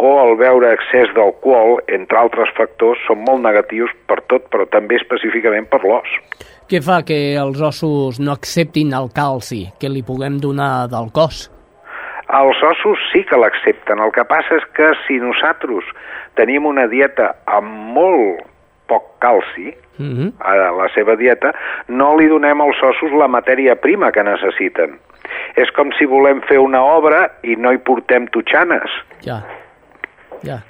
[0.00, 4.96] o el beure excés d'alcohol, entre altres factors, són molt negatius per tot, però també
[4.96, 6.08] específicament per l'os.
[6.72, 11.50] Què fa que els ossos no acceptin el calci que li puguem donar del cos?
[12.34, 14.00] Els ossos sí que l'accepten.
[14.02, 15.86] El que passa és que si nosaltres
[16.34, 18.42] tenim una dieta amb molt
[18.90, 20.32] poc calci, mm -hmm.
[20.38, 21.54] a la seva dieta,
[21.88, 24.98] no li donem als ossos la matèria prima que necessiten.
[25.56, 28.90] És com si volem fer una obra i no hi portem totxanes.
[29.24, 29.42] Ja,
[30.42, 30.62] ja.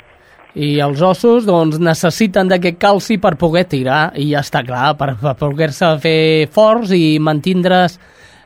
[0.54, 5.10] I els ossos doncs, necessiten d'aquest calci per poder tirar, i ja està clar, per,
[5.20, 7.98] per poder-se fer forts i mantindre's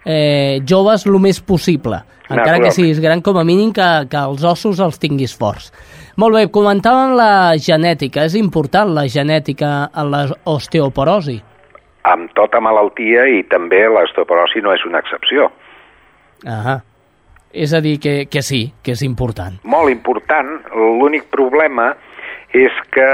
[0.04, 4.44] eh, joves el més possible, encara que siguis gran com a mínim que, que els
[4.44, 5.70] ossos els tinguis forts.
[6.20, 8.26] Molt bé, comentàvem la genètica.
[8.28, 11.38] És important la genètica en l'osteoporosi?
[12.10, 15.48] Amb tota malaltia i també l'osteoporosi no és una excepció.
[16.44, 16.80] Ah
[17.52, 19.58] és a dir, que, que sí, que és important.
[19.66, 20.60] Molt important.
[20.74, 21.92] L'únic problema
[22.54, 23.10] és que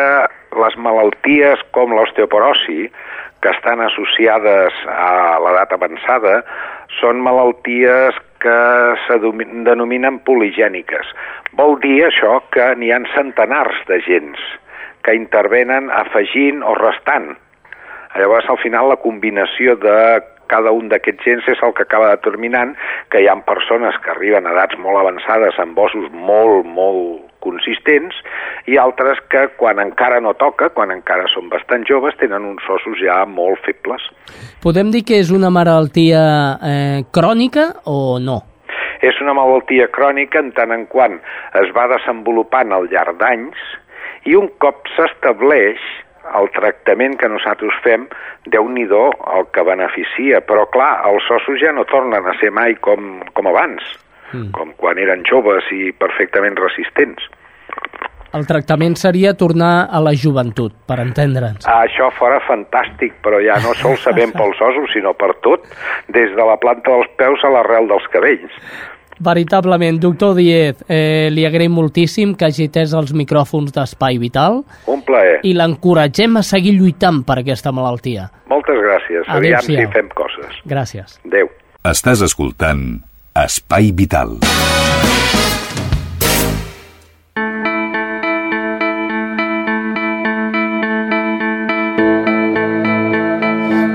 [0.57, 2.89] les malalties com l'osteoporosi,
[3.41, 6.39] que estan associades a l'edat avançada,
[7.01, 8.59] són malalties que
[9.07, 11.09] se denominen poligèniques.
[11.59, 14.41] Vol dir això que n'hi han centenars de gens
[15.07, 17.35] que intervenen afegint o restant.
[18.17, 19.97] Llavors, al final, la combinació de
[20.51, 22.75] cada un d'aquests gens és el que acaba determinant
[23.11, 28.19] que hi ha persones que arriben a edats molt avançades amb ossos molt, molt consistents
[28.67, 32.99] i altres que quan encara no toca, quan encara són bastant joves, tenen uns ossos
[33.03, 34.05] ja molt febles.
[34.65, 36.23] Podem dir que és una malaltia
[36.59, 38.41] eh, crònica o no?
[39.07, 41.21] És una malaltia crònica en tant en quant
[41.61, 43.61] es va desenvolupant al llarg d'anys
[44.27, 45.83] i un cop s'estableix
[46.35, 48.09] el tractament que nosaltres fem,
[48.51, 52.75] déu nhi el que beneficia, però clar, els ossos ja no tornen a ser mai
[52.75, 53.83] com, com abans,
[54.37, 54.53] mm.
[54.57, 57.27] com quan eren joves i perfectament resistents.
[58.37, 61.65] El tractament seria tornar a la joventut, per entendre'ns.
[61.73, 65.65] Això fora fantàstic, però ja no sol sabem pels ossos, sinó per tot,
[66.13, 68.61] des de la planta dels peus a l'arrel dels cabells.
[69.25, 74.61] Veritablement, doctor Diez, eh, li agraïm moltíssim que agités els micròfons d'Espai Vital.
[74.93, 75.41] Un plaer.
[75.49, 78.29] I l'encoratgem a seguir lluitant per aquesta malaltia.
[78.53, 79.25] Moltes gràcies.
[79.33, 80.61] Aviam si fem coses.
[80.69, 81.17] Gràcies.
[81.25, 81.49] Adéu.
[81.89, 82.99] Estàs escoltant
[83.37, 84.39] Espai Vital.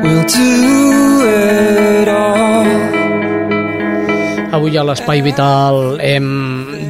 [0.04, 0.51] We'll do
[1.25, 2.69] it all
[4.54, 6.30] Avui a l'Espai Vital hem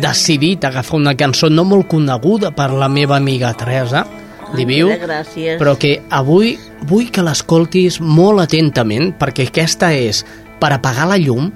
[0.04, 4.04] decidit agafar una cançó no molt coneguda per la meva amiga Teresa,
[4.58, 5.56] Liviu, gràcies.
[5.56, 10.26] però que avui vull que l'escoltis molt atentament, perquè aquesta és
[10.60, 11.48] per apagar la llum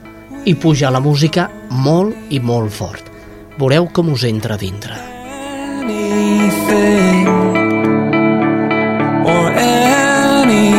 [0.46, 3.12] i puja la música molt i molt fort.
[3.58, 5.16] Veureu com us entra dintre.
[5.86, 7.28] anything
[9.32, 10.76] or anyone.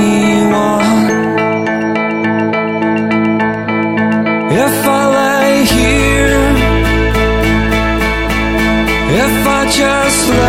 [4.64, 6.44] If I lay here,
[9.24, 10.45] if I just lay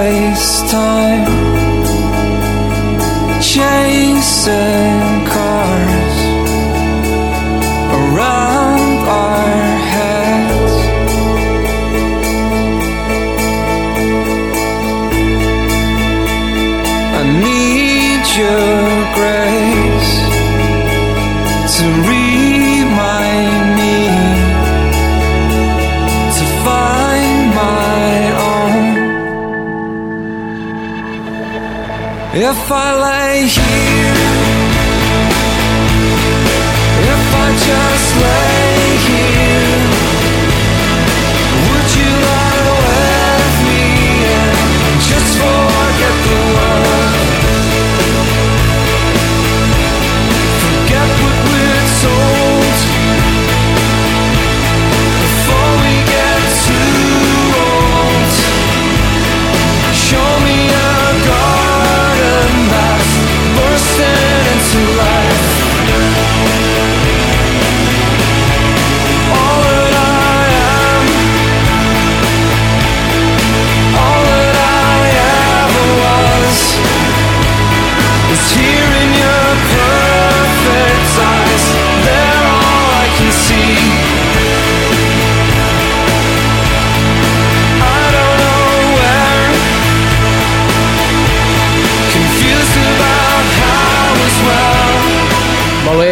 [0.00, 1.26] waste time
[3.50, 4.99] chasing
[32.70, 33.79] If I lay here,
[64.00, 64.29] listen.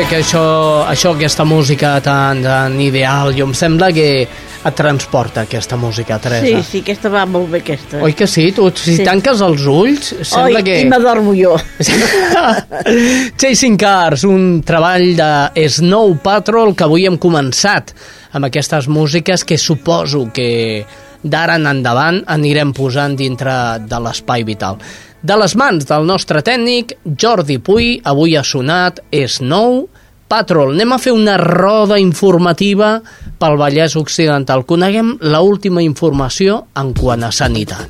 [0.08, 0.42] Que això,
[0.88, 6.46] això aquesta música tan, tan ideal, jo em sembla que et transporta aquesta música, Teresa.
[6.46, 8.00] Sí, sí, aquesta va molt bé, aquesta.
[8.06, 8.46] Oi que sí?
[8.56, 9.04] Tu, si Sí.
[9.04, 10.78] tanques els ulls, sembla Oi, que...
[10.80, 11.52] i m'adormo jo.
[13.40, 17.92] Chasing Cars, un treball de Snow Patrol que avui hem començat
[18.32, 20.86] amb aquestes músiques que suposo que
[21.22, 23.52] d'ara en endavant anirem posant dintre
[23.84, 24.80] de l'espai vital.
[25.20, 29.88] De les mans del nostre tècnic, Jordi Puy, avui ha sonat Snow
[30.28, 30.74] Patrol.
[30.76, 32.98] Anem a fer una roda informativa
[33.40, 34.66] pel Vallès Occidental.
[34.68, 37.88] Coneguem l última informació en quant a sanitat.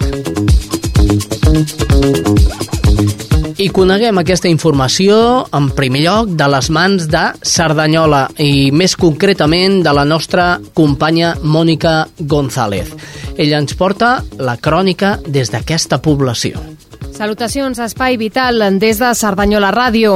[3.59, 5.17] I coneguem aquesta informació,
[5.50, 11.35] en primer lloc, de les mans de Cerdanyola i més concretament de la nostra companya
[11.42, 12.94] Mònica González.
[13.35, 16.77] Ella ens porta la crònica des d'aquesta població.
[17.19, 20.12] Salutacions, Espai Vital, des de Cerdanyola Ràdio.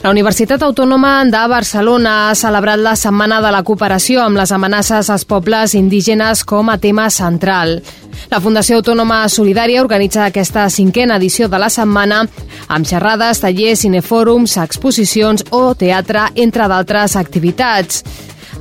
[0.00, 5.10] La Universitat Autònoma de Barcelona ha celebrat la Setmana de la Cooperació amb les amenaces
[5.12, 7.82] als pobles indígenes com a tema central.
[8.32, 12.22] La Fundació Autònoma Solidària organitza aquesta cinquena edició de la setmana
[12.68, 18.04] amb xerrades, tallers, cinefòrums, exposicions o teatre, entre d'altres activitats.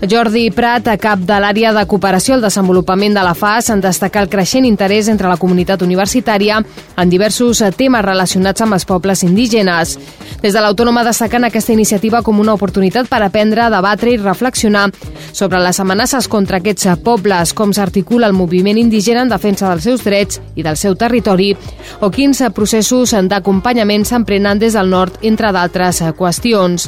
[0.01, 4.21] Jordi Prat, a cap de l'àrea de cooperació al desenvolupament de la FAS, en destacar
[4.21, 9.95] el creixent interès entre la comunitat universitària en diversos temes relacionats amb els pobles indígenes.
[10.37, 14.91] Des de l'Autònoma destaquen aquesta iniciativa com una oportunitat per aprendre, debatre i reflexionar
[15.31, 20.05] sobre les amenaces contra aquests pobles, com s'articula el moviment indígena en defensa dels seus
[20.05, 21.55] drets i del seu territori,
[22.01, 26.85] o quins processos d'acompanyament s'emprenen des del nord, entre d'altres qüestions.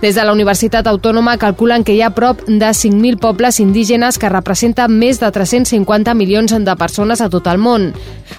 [0.00, 4.28] Des de la Universitat Autònoma calculen que hi ha prop de 5.000 pobles indígenes que
[4.30, 7.90] representen més de 350 milions de persones a tot el món.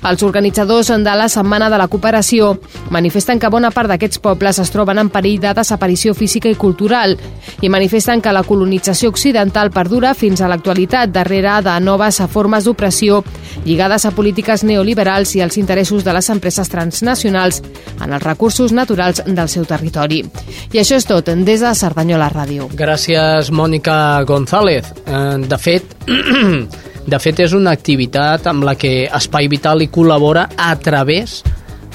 [0.07, 2.53] Els organitzadors de la Setmana de la Cooperació
[2.89, 7.17] manifesten que bona part d'aquests pobles es troben en perill de desaparició física i cultural
[7.61, 13.23] i manifesten que la colonització occidental perdura fins a l'actualitat darrere de noves formes d'opressió
[13.65, 17.61] lligades a polítiques neoliberals i als interessos de les empreses transnacionals
[17.99, 20.23] en els recursos naturals del seu territori.
[20.71, 22.69] I això és tot des de Cerdanyola Ràdio.
[22.77, 23.96] Gràcies, Mònica
[24.27, 24.93] González.
[25.05, 25.83] Eh, De fet,
[27.13, 31.41] de fet és una activitat amb la que Espai Vital hi col·labora a través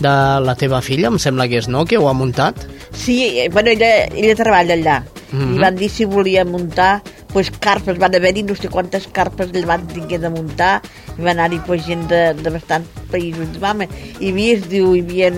[0.03, 2.65] de la teva filla, em sembla que és, no?, que ho ha muntat.
[2.97, 5.01] Sí, eh, bueno, ella, ella treballa allà.
[5.33, 5.43] Mm Mhm.
[5.49, 5.57] -hmm.
[5.57, 9.63] I van dir si volia muntar pues, carpes, van haver-hi no sé quantes carpes li
[9.65, 10.83] van tinguer de muntar
[11.19, 13.49] i van anar-hi pues, gent de, de bastants països.
[13.61, 13.87] Mama,
[14.21, 15.31] hi havia, es diu, hi havia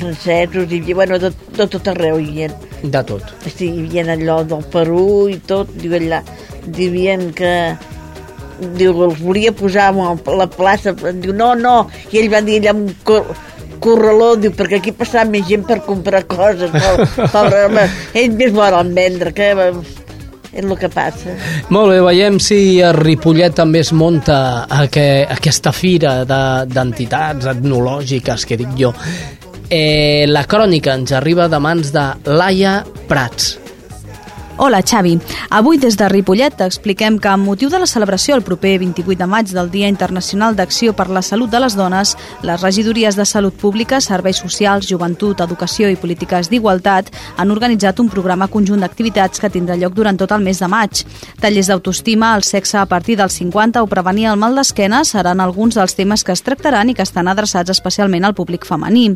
[0.00, 2.50] francesos, hi havia, bueno, de, de tot arreu hi havia.
[2.82, 3.22] De tot.
[3.48, 6.22] Sí, hi havia allò del Perú i tot, diu allà,
[6.66, 7.52] diuen que
[8.78, 11.76] diu, els volia posar a la plaça, diu, no, no,
[12.12, 13.26] i ell va dir allà un cor,
[13.84, 17.84] corraló, diu, perquè aquí passava més gent per comprar coses, pobre, pobre home,
[18.16, 19.70] ells més volen vendre, que eh,
[20.56, 21.34] és el que passa.
[21.74, 24.38] Molt bé, veiem si a Ripollet també es munta
[24.72, 25.04] aqu
[25.36, 28.94] aquesta fira de- d'entitats etnològiques, que dic jo.
[29.68, 33.65] Eh, la crònica ens arriba de mans de Laia Prats.
[34.58, 35.18] Hola, Xavi.
[35.50, 39.26] Avui des de Ripollet t'expliquem que amb motiu de la celebració el proper 28 de
[39.28, 43.52] maig del Dia Internacional d'Acció per la Salut de les Dones, les regidories de Salut
[43.52, 49.50] Pública, Serveis Socials, Joventut, Educació i Polítiques d'Igualtat han organitzat un programa conjunt d'activitats que
[49.52, 51.04] tindrà lloc durant tot el mes de maig.
[51.42, 55.76] Tallers d'autoestima, el sexe a partir dels 50 o prevenir el mal d'esquena seran alguns
[55.76, 59.10] dels temes que es tractaran i que estan adreçats especialment al públic femení.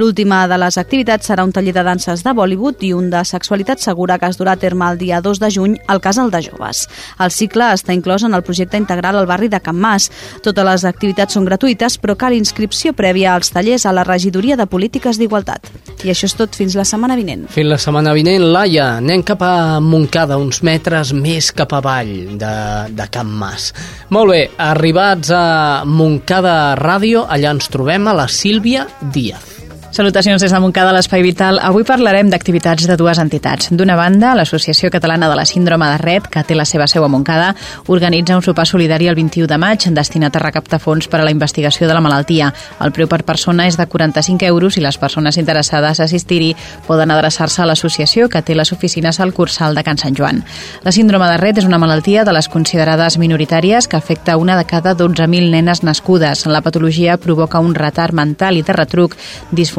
[0.00, 3.84] L'última de les activitats serà un taller de danses de Bollywood i un de sexualitat
[3.84, 6.86] segura que es durà a terme el dia 2 de juny al Casal de Joves.
[7.18, 10.10] El cicle està inclòs en el projecte integral al barri de Can Mas.
[10.44, 14.68] Totes les activitats són gratuïtes, però cal inscripció prèvia als tallers a la regidoria de
[14.70, 15.70] polítiques d'igualtat.
[16.04, 17.46] I això és tot fins la setmana vinent.
[17.52, 22.54] Fins la setmana vinent, Laia, anem cap a Montcada, uns metres més cap avall de,
[22.92, 23.72] de Can Mas.
[24.14, 29.55] Molt bé, arribats a Montcada Ràdio, allà ens trobem a la Sílvia Díaz.
[29.90, 31.60] Salutacions des de Montcada, l'Espai Vital.
[31.62, 33.70] Avui parlarem d'activitats de dues entitats.
[33.70, 37.08] D'una banda, l'Associació Catalana de la Síndrome de Ret, que té la seva seu a
[37.08, 37.54] Montcada,
[37.86, 41.30] organitza un sopar solidari el 21 de maig destinat a recaptar fons per a la
[41.30, 42.50] investigació de la malaltia.
[42.84, 46.52] El preu per persona és de 45 euros i les persones interessades a assistir-hi
[46.86, 50.42] poden adreçar-se a l'associació que té les oficines al Cursal de Can Sant Joan.
[50.84, 54.66] La síndrome de Ret és una malaltia de les considerades minoritàries que afecta una de
[54.66, 56.44] cada 12.000 nenes nascudes.
[56.46, 59.16] La patologia provoca un retard mental i de retruc,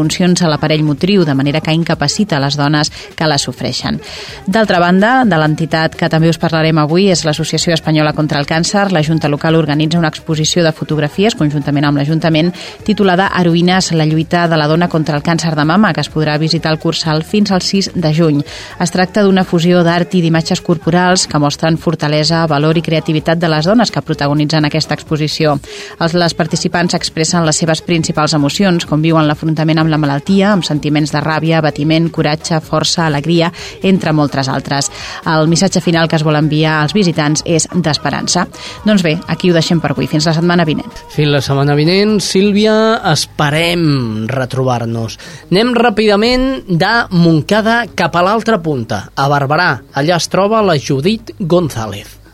[0.08, 4.00] disfuncions a l'aparell motriu, de manera que incapacita les dones que la sofreixen.
[4.48, 8.92] D'altra banda, de l'entitat que també us parlarem avui és l'Associació Espanyola contra el Càncer.
[8.92, 12.54] La Junta Local organitza una exposició de fotografies conjuntament amb l'Ajuntament
[12.86, 16.38] titulada Heroïnes, la lluita de la dona contra el càncer de mama, que es podrà
[16.40, 18.42] visitar al Cursal fins al 6 de juny.
[18.80, 23.52] Es tracta d'una fusió d'art i d'imatges corporals que mostren fortalesa, valor i creativitat de
[23.52, 25.58] les dones que protagonitzen aquesta exposició.
[26.00, 30.66] Els, les participants expressen les seves principals emocions, com viuen l'afrontament amb la malaltia, amb
[30.68, 34.92] sentiments de ràbia, batiment, coratge, força, alegria, entre moltes altres.
[35.26, 38.48] El missatge final que es vol enviar als visitants és d'esperança.
[38.86, 40.10] Doncs bé, aquí ho deixem per avui.
[40.12, 40.92] Fins la setmana vinent.
[41.14, 42.76] Fins la setmana vinent, Sílvia,
[43.14, 45.18] esperem retrobar-nos.
[45.52, 49.74] Anem ràpidament de Montcada cap a l'altra punta, a Barberà.
[49.98, 52.27] Allà es troba la Judit González.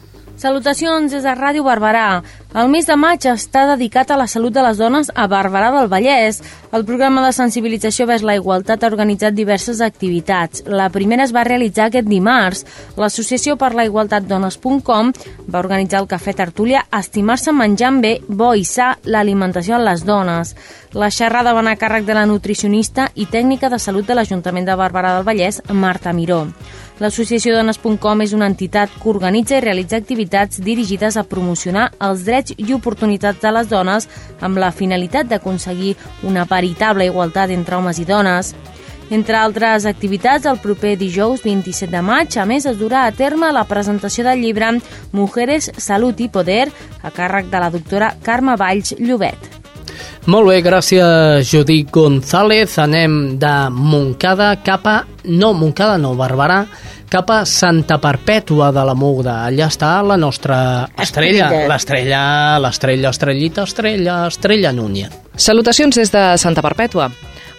[0.44, 2.18] Salutacions des de Ràdio Barberà.
[2.60, 5.88] El mes de maig està dedicat a la salut de les dones a Barberà del
[5.88, 6.42] Vallès.
[6.76, 10.66] El programa de sensibilització vers la igualtat ha organitzat diverses activitats.
[10.68, 12.66] La primera es va realitzar aquest dimarts.
[13.00, 15.14] L'Associació per la Igualtat Dones.com
[15.48, 20.58] va organitzar el Cafè Tertúlia Estimar-se menjant bé, bo i sa, l'alimentació en les dones.
[20.92, 24.68] La xerrada va anar a càrrec de la nutricionista i tècnica de salut de l'Ajuntament
[24.68, 26.50] de Barberà del Vallès, Marta Miró.
[27.02, 32.54] L'associació Dones.com és una entitat que organitza i realitza activitats dirigides a promocionar els drets
[32.58, 34.06] i oportunitats de les dones
[34.46, 35.96] amb la finalitat d'aconseguir
[36.30, 38.54] una veritable igualtat entre homes i dones.
[39.10, 43.52] Entre altres activitats, el proper dijous 27 de maig, a més, es durà a terme
[43.52, 44.72] la presentació del llibre
[45.12, 46.70] Mujeres, Salut i Poder,
[47.02, 49.63] a càrrec de la doctora Carme Valls Llobet.
[50.32, 52.78] Molt bé, gràcies Judit González.
[52.80, 54.98] Anem de Montcada cap a...
[55.26, 56.64] No, Montcada no, Barberà,
[57.12, 59.42] cap a Santa Perpètua de la Muga.
[59.48, 60.58] Allà està la nostra
[60.98, 61.68] estrella, Estrella.
[61.70, 62.24] l'estrella,
[62.64, 65.14] l'estrella, estrellita, estrella, estrella Núñez.
[65.36, 67.12] Salutacions des de Santa Perpètua.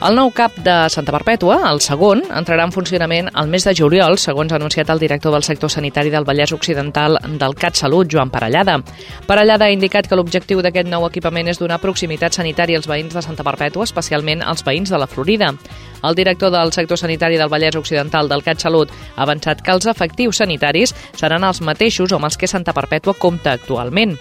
[0.02, 4.18] El nou CAP de Santa Perpètua, el segon, entrarà en funcionament el mes de juliol,
[4.18, 8.32] segons ha anunciat el director del sector sanitari del Vallès Occidental del CAT Salut, Joan
[8.34, 8.80] Parellada.
[9.28, 13.22] Parellada ha indicat que l'objectiu d'aquest nou equipament és donar proximitat sanitària als veïns de
[13.22, 15.54] Santa Perpètua, especialment als veïns de la Florida.
[16.04, 19.86] El director del sector sanitari del Vallès Occidental del CAT Salut ha avançat que els
[19.88, 24.18] efectius sanitaris seran els mateixos amb els que Santa Perpètua compta actualment.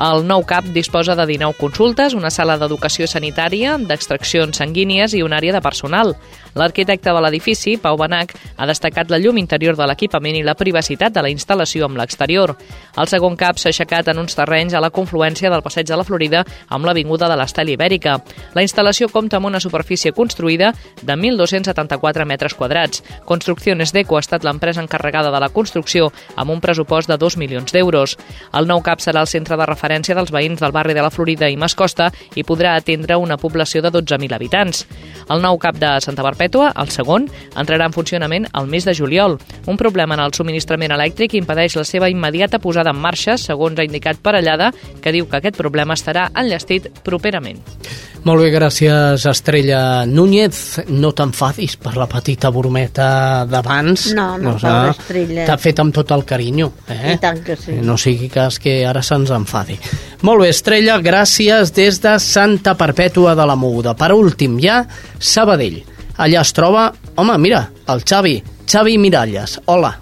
[0.00, 5.36] El nou CAP disposa de 19 consultes, una sala d'educació sanitària, d'extraccions sanguínies i una
[5.38, 6.14] àrea de personal.
[6.54, 11.14] L'arquitecte de l'edifici, Pau Benac, ha destacat la llum interior de l'equipament i la privacitat
[11.14, 12.56] de la instal·lació amb l'exterior.
[12.98, 16.06] El segon CAP s'ha aixecat en uns terrenys a la confluència del Passeig de la
[16.06, 18.18] Florida amb l'Avinguda de l'Estel Ibèrica.
[18.54, 20.72] La instal·lació compta amb una superfície construïda
[21.02, 23.04] de 1.274 metres quadrats.
[23.24, 27.72] Construcciones Deco ha estat l'empresa encarregada de la construcció amb un pressupost de 2 milions
[27.72, 28.16] d'euros.
[28.52, 31.48] El nou CAP serà el centre de referència dels veïns del barri de la Florida
[31.50, 34.86] i Mascosta i podrà atendre una població de 12.000 habitants.
[35.30, 37.26] El nou CAP de Santa Perpètua, el segon,
[37.60, 39.34] entrarà en funcionament el mes de juliol.
[39.68, 43.84] Un problema en el subministrament elèctric impedeix la seva immediata posada en marxa, segons ha
[43.84, 44.70] indicat Parellada,
[45.04, 47.60] que diu que aquest problema estarà enllestit properament.
[48.24, 50.88] Molt bé, gràcies Estrella Núñez.
[50.88, 54.08] No t'enfadis per la petita brometa d'abans.
[54.16, 55.46] No, no, sé, per l'Estrella.
[55.48, 56.72] T'ha fet amb tot el carinyo.
[56.88, 57.14] Eh?
[57.14, 57.76] I tant que sí.
[57.84, 59.76] No sigui cas que ara se'ns enfadi.
[60.24, 63.96] Molt bé, Estrella, gràcies des de Santa Perpètua de la Moguda.
[63.96, 64.82] Per últim, ja,
[65.18, 65.82] Sabadell.
[66.20, 68.34] Allà es troba, home, mira, el Xavi,
[68.68, 69.56] Xavi Miralles.
[69.72, 69.94] Hola.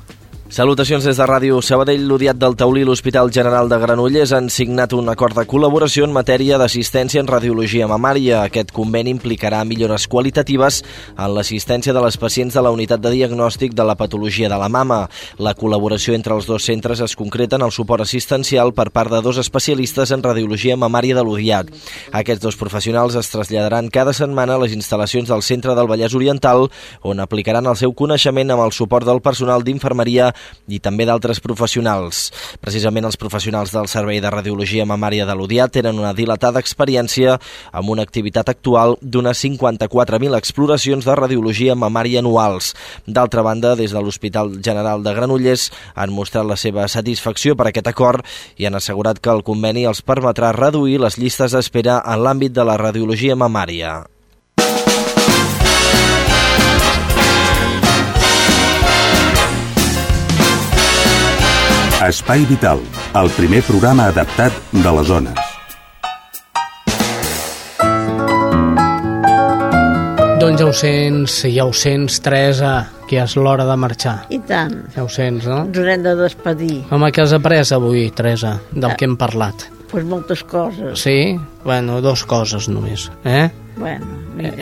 [0.48, 5.10] Salutacions des de Ràdio Sabadell, l'Odiat del Taulí l'Hospital General de Granollers han signat un
[5.12, 8.38] acord de col·laboració en matèria d'assistència en radiologia mamària.
[8.48, 10.78] Aquest conveni implicarà millores qualitatives
[11.10, 14.70] en l'assistència de les pacients de la unitat de diagnòstic de la patologia de la
[14.72, 15.02] mama.
[15.36, 19.20] La col·laboració entre els dos centres es concreta en el suport assistencial per part de
[19.20, 21.68] dos especialistes en radiologia mamària de l'Odiat.
[22.10, 26.70] Aquests dos professionals es traslladaran cada setmana a les instal·lacions del Centre del Vallès Oriental,
[27.04, 30.32] on aplicaran el seu coneixement amb el suport del personal d'infermeria
[30.68, 32.28] i també d'altres professionals.
[32.60, 37.38] Precisament els professionals del Servei de Radiologia Mamària de l'Odiat tenen una dilatada experiència
[37.72, 42.74] amb una activitat actual d'unes 54.000 exploracions de radiologia mamària anuals.
[43.06, 47.88] D'altra banda, des de l'Hospital General de Granollers han mostrat la seva satisfacció per aquest
[47.88, 48.26] acord
[48.56, 52.64] i han assegurat que el conveni els permetrà reduir les llistes d'espera en l'àmbit de
[52.64, 54.17] la radiologia mamària.
[61.98, 62.78] Espai Vital,
[63.18, 65.40] el primer programa adaptat de les zones.
[70.38, 72.76] Doncs ja ho sents, ja ho sents, Teresa,
[73.10, 74.14] que és l'hora de marxar.
[74.30, 74.78] I tant.
[74.94, 75.64] Ja ho sents, no?
[75.66, 76.84] Ens haurem de despedir.
[76.94, 79.66] Home, què has après avui, Teresa, del que hem parlat?
[79.90, 81.02] Pues moltes coses.
[81.02, 81.34] Sí?
[81.66, 83.48] Bueno, dos coses només, eh?
[83.74, 84.06] Bueno,
[84.38, 84.54] mira.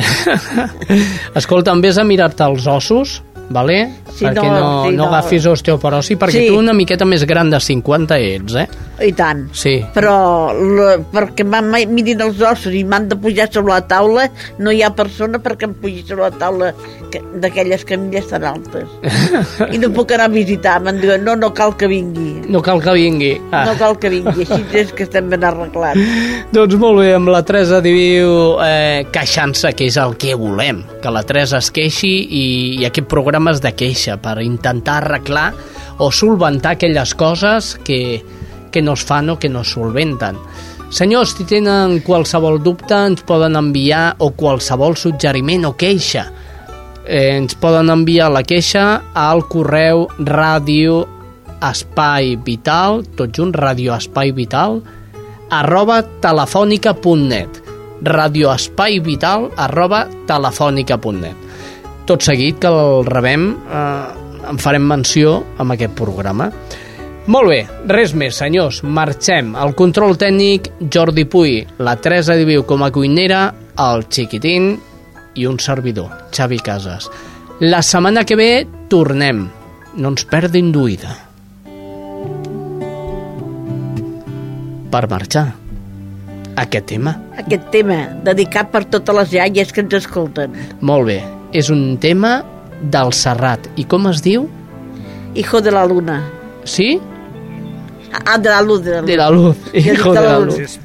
[1.42, 3.18] Escolta, em vés a mirar-te els ossos,
[3.50, 3.90] vale?
[4.12, 5.08] Sí, perquè no, no, sí, no no.
[5.10, 6.46] agafis osteoporosi, perquè Sí.
[6.48, 8.68] tu una miqueta més gran de 50 ets, eh?
[9.02, 9.42] I tant.
[9.52, 9.74] Sí.
[9.92, 14.28] Però la, perquè m'han mirin els ossos i m'han de pujar sobre la taula,
[14.58, 16.70] no hi ha persona perquè em pugi sobre la taula
[17.12, 18.88] que- d'aquelles camilles tan altes.
[19.74, 20.78] I no puc anar a visitar.
[20.80, 22.46] M'han dit, no, no cal que vingui.
[22.48, 23.34] No cal que vingui.
[23.52, 23.66] Ah.
[23.68, 24.46] No cal que vingui.
[24.48, 26.00] Així és que estem ben arreglats.
[26.56, 31.12] Doncs molt bé, amb la Teresa diu eh, queixant-se, que és el que volem, que
[31.12, 32.44] la Teresa es queixi i,
[32.80, 35.50] i aquest programa és de queixa per intentar arreglar
[36.00, 38.00] o solventar aquelles coses que,
[38.76, 40.36] que no es fan o que no es solventen.
[40.92, 46.28] Senyors, si tenen qualsevol dubte, ens poden enviar o qualsevol suggeriment o queixa.
[47.06, 48.84] Eh, ens poden enviar la queixa
[49.16, 51.06] al correu ràdio
[51.64, 54.82] espai vital, tot junt, ràdio espai vital,
[55.50, 57.62] arroba telefònica.net
[58.02, 66.50] radioespaivital arroba telefònica.net tot seguit que el rebem eh, en farem menció amb aquest programa
[67.26, 67.60] molt bé,
[67.90, 68.82] res més, senyors.
[68.84, 69.54] Marxem.
[69.58, 73.48] El control tècnic, Jordi Puy, la Teresa Diviu com a cuinera,
[73.82, 74.74] el Chiquitín
[75.36, 77.10] i un servidor, Xavi Casas.
[77.60, 78.50] La setmana que ve
[78.88, 79.46] tornem.
[79.96, 81.14] No ens perdin d'oïda.
[84.92, 85.46] Per marxar.
[86.56, 87.12] Aquest tema.
[87.36, 90.54] Aquest tema, dedicat per totes les iaies que ens escolten.
[90.80, 91.22] Molt bé.
[91.52, 92.42] és un tema
[92.82, 93.68] del Serrat.
[93.76, 94.48] I com es diu?
[95.34, 96.18] Hijo de la luna.
[96.64, 96.98] Sí?
[98.24, 99.06] Ah, de la luz, de la luz.
[99.06, 99.56] De la luz.
[99.74, 100.80] Hijo de la luz.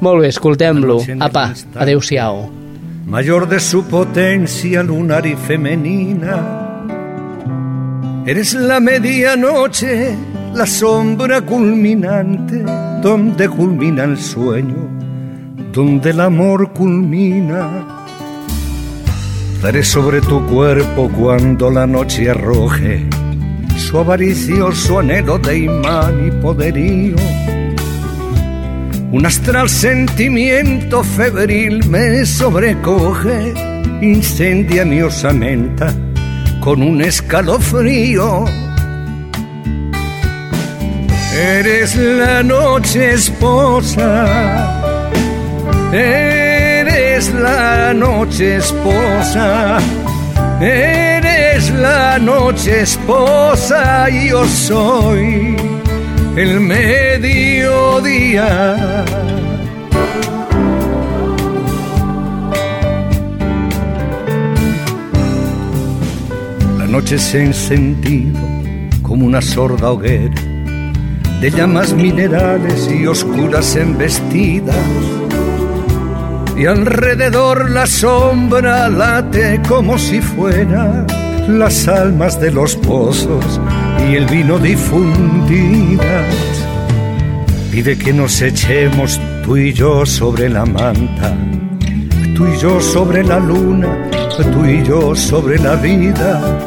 [0.00, 1.00] Molt bé, escoltem-lo.
[1.20, 2.62] Apa, adeu-siau.
[3.06, 6.36] mayor de su potencia lunar y femenina.
[8.24, 10.16] Eres la medianoche,
[10.54, 12.64] la sombra culminante,
[13.02, 14.88] donde culmina el sueño,
[15.72, 17.68] donde el amor culmina.
[19.62, 23.06] Daré sobre tu cuerpo cuando la noche arroje
[23.82, 27.16] su avaricioso anhelo de imán y poderío.
[29.10, 33.52] Un astral sentimiento febril me sobrecoge,
[34.00, 35.92] incendia mi osamenta
[36.60, 38.44] con un escalofrío.
[41.34, 44.08] Eres la noche esposa,
[45.92, 49.78] eres la noche esposa,
[50.60, 51.11] eres
[51.70, 55.56] la noche esposa y yo soy
[56.36, 58.46] el mediodía.
[66.78, 68.40] La noche se ha encendido
[69.02, 70.40] como una sorda hoguera
[71.40, 74.76] de llamas minerales y oscuras embestidas.
[76.56, 81.04] Y alrededor la sombra late como si fuera
[81.48, 83.60] las almas de los pozos
[84.08, 86.34] y el vino difundidas.
[87.70, 91.36] Pide que nos echemos tú y yo sobre la manta,
[92.36, 94.10] tú y yo sobre la luna,
[94.52, 96.60] tú y yo sobre la vida.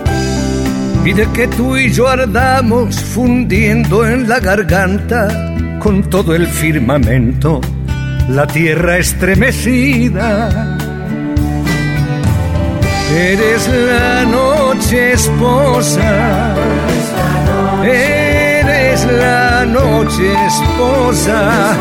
[1.03, 5.27] Pide que tú y yo ardamos fundiendo en la garganta
[5.79, 7.61] con todo el firmamento,
[8.29, 10.79] la tierra estremecida.
[13.15, 16.53] Eres la noche esposa,
[17.83, 21.75] eres la noche esposa,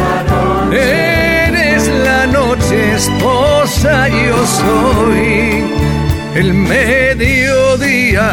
[0.73, 5.65] eres la noche esposa, yo soy
[6.35, 8.29] el mediodía.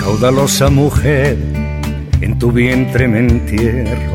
[0.00, 1.36] Caudalosa mujer,
[2.20, 4.12] en tu vientre me entierro,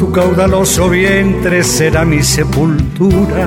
[0.00, 3.46] tu caudaloso vientre será mi sepultura.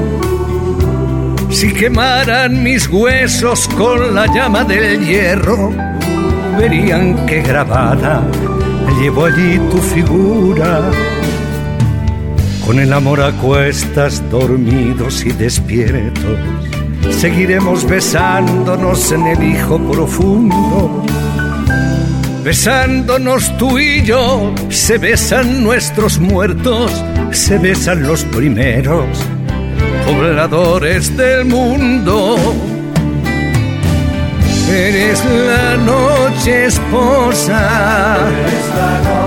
[1.49, 5.71] Si quemaran mis huesos con la llama del hierro,
[6.59, 8.21] verían que grabada
[9.01, 10.91] llevo allí tu figura.
[12.67, 16.37] Con el amor a cuestas, dormidos y despiertos,
[17.09, 21.03] seguiremos besándonos en el hijo profundo.
[22.43, 26.91] Besándonos tú y yo, se besan nuestros muertos,
[27.31, 29.05] se besan los primeros
[30.05, 32.35] pobladores del mundo.
[34.69, 38.17] Eres la noche esposa,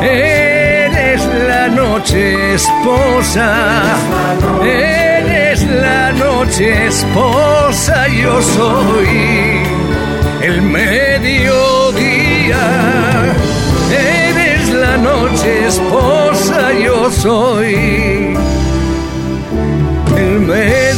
[0.03, 3.97] eres la noche esposa,
[4.63, 9.63] eres la noche esposa, yo soy
[10.43, 10.61] el
[13.91, 18.37] eres la noche esposa, yo soy
[20.17, 20.97] el mediodía.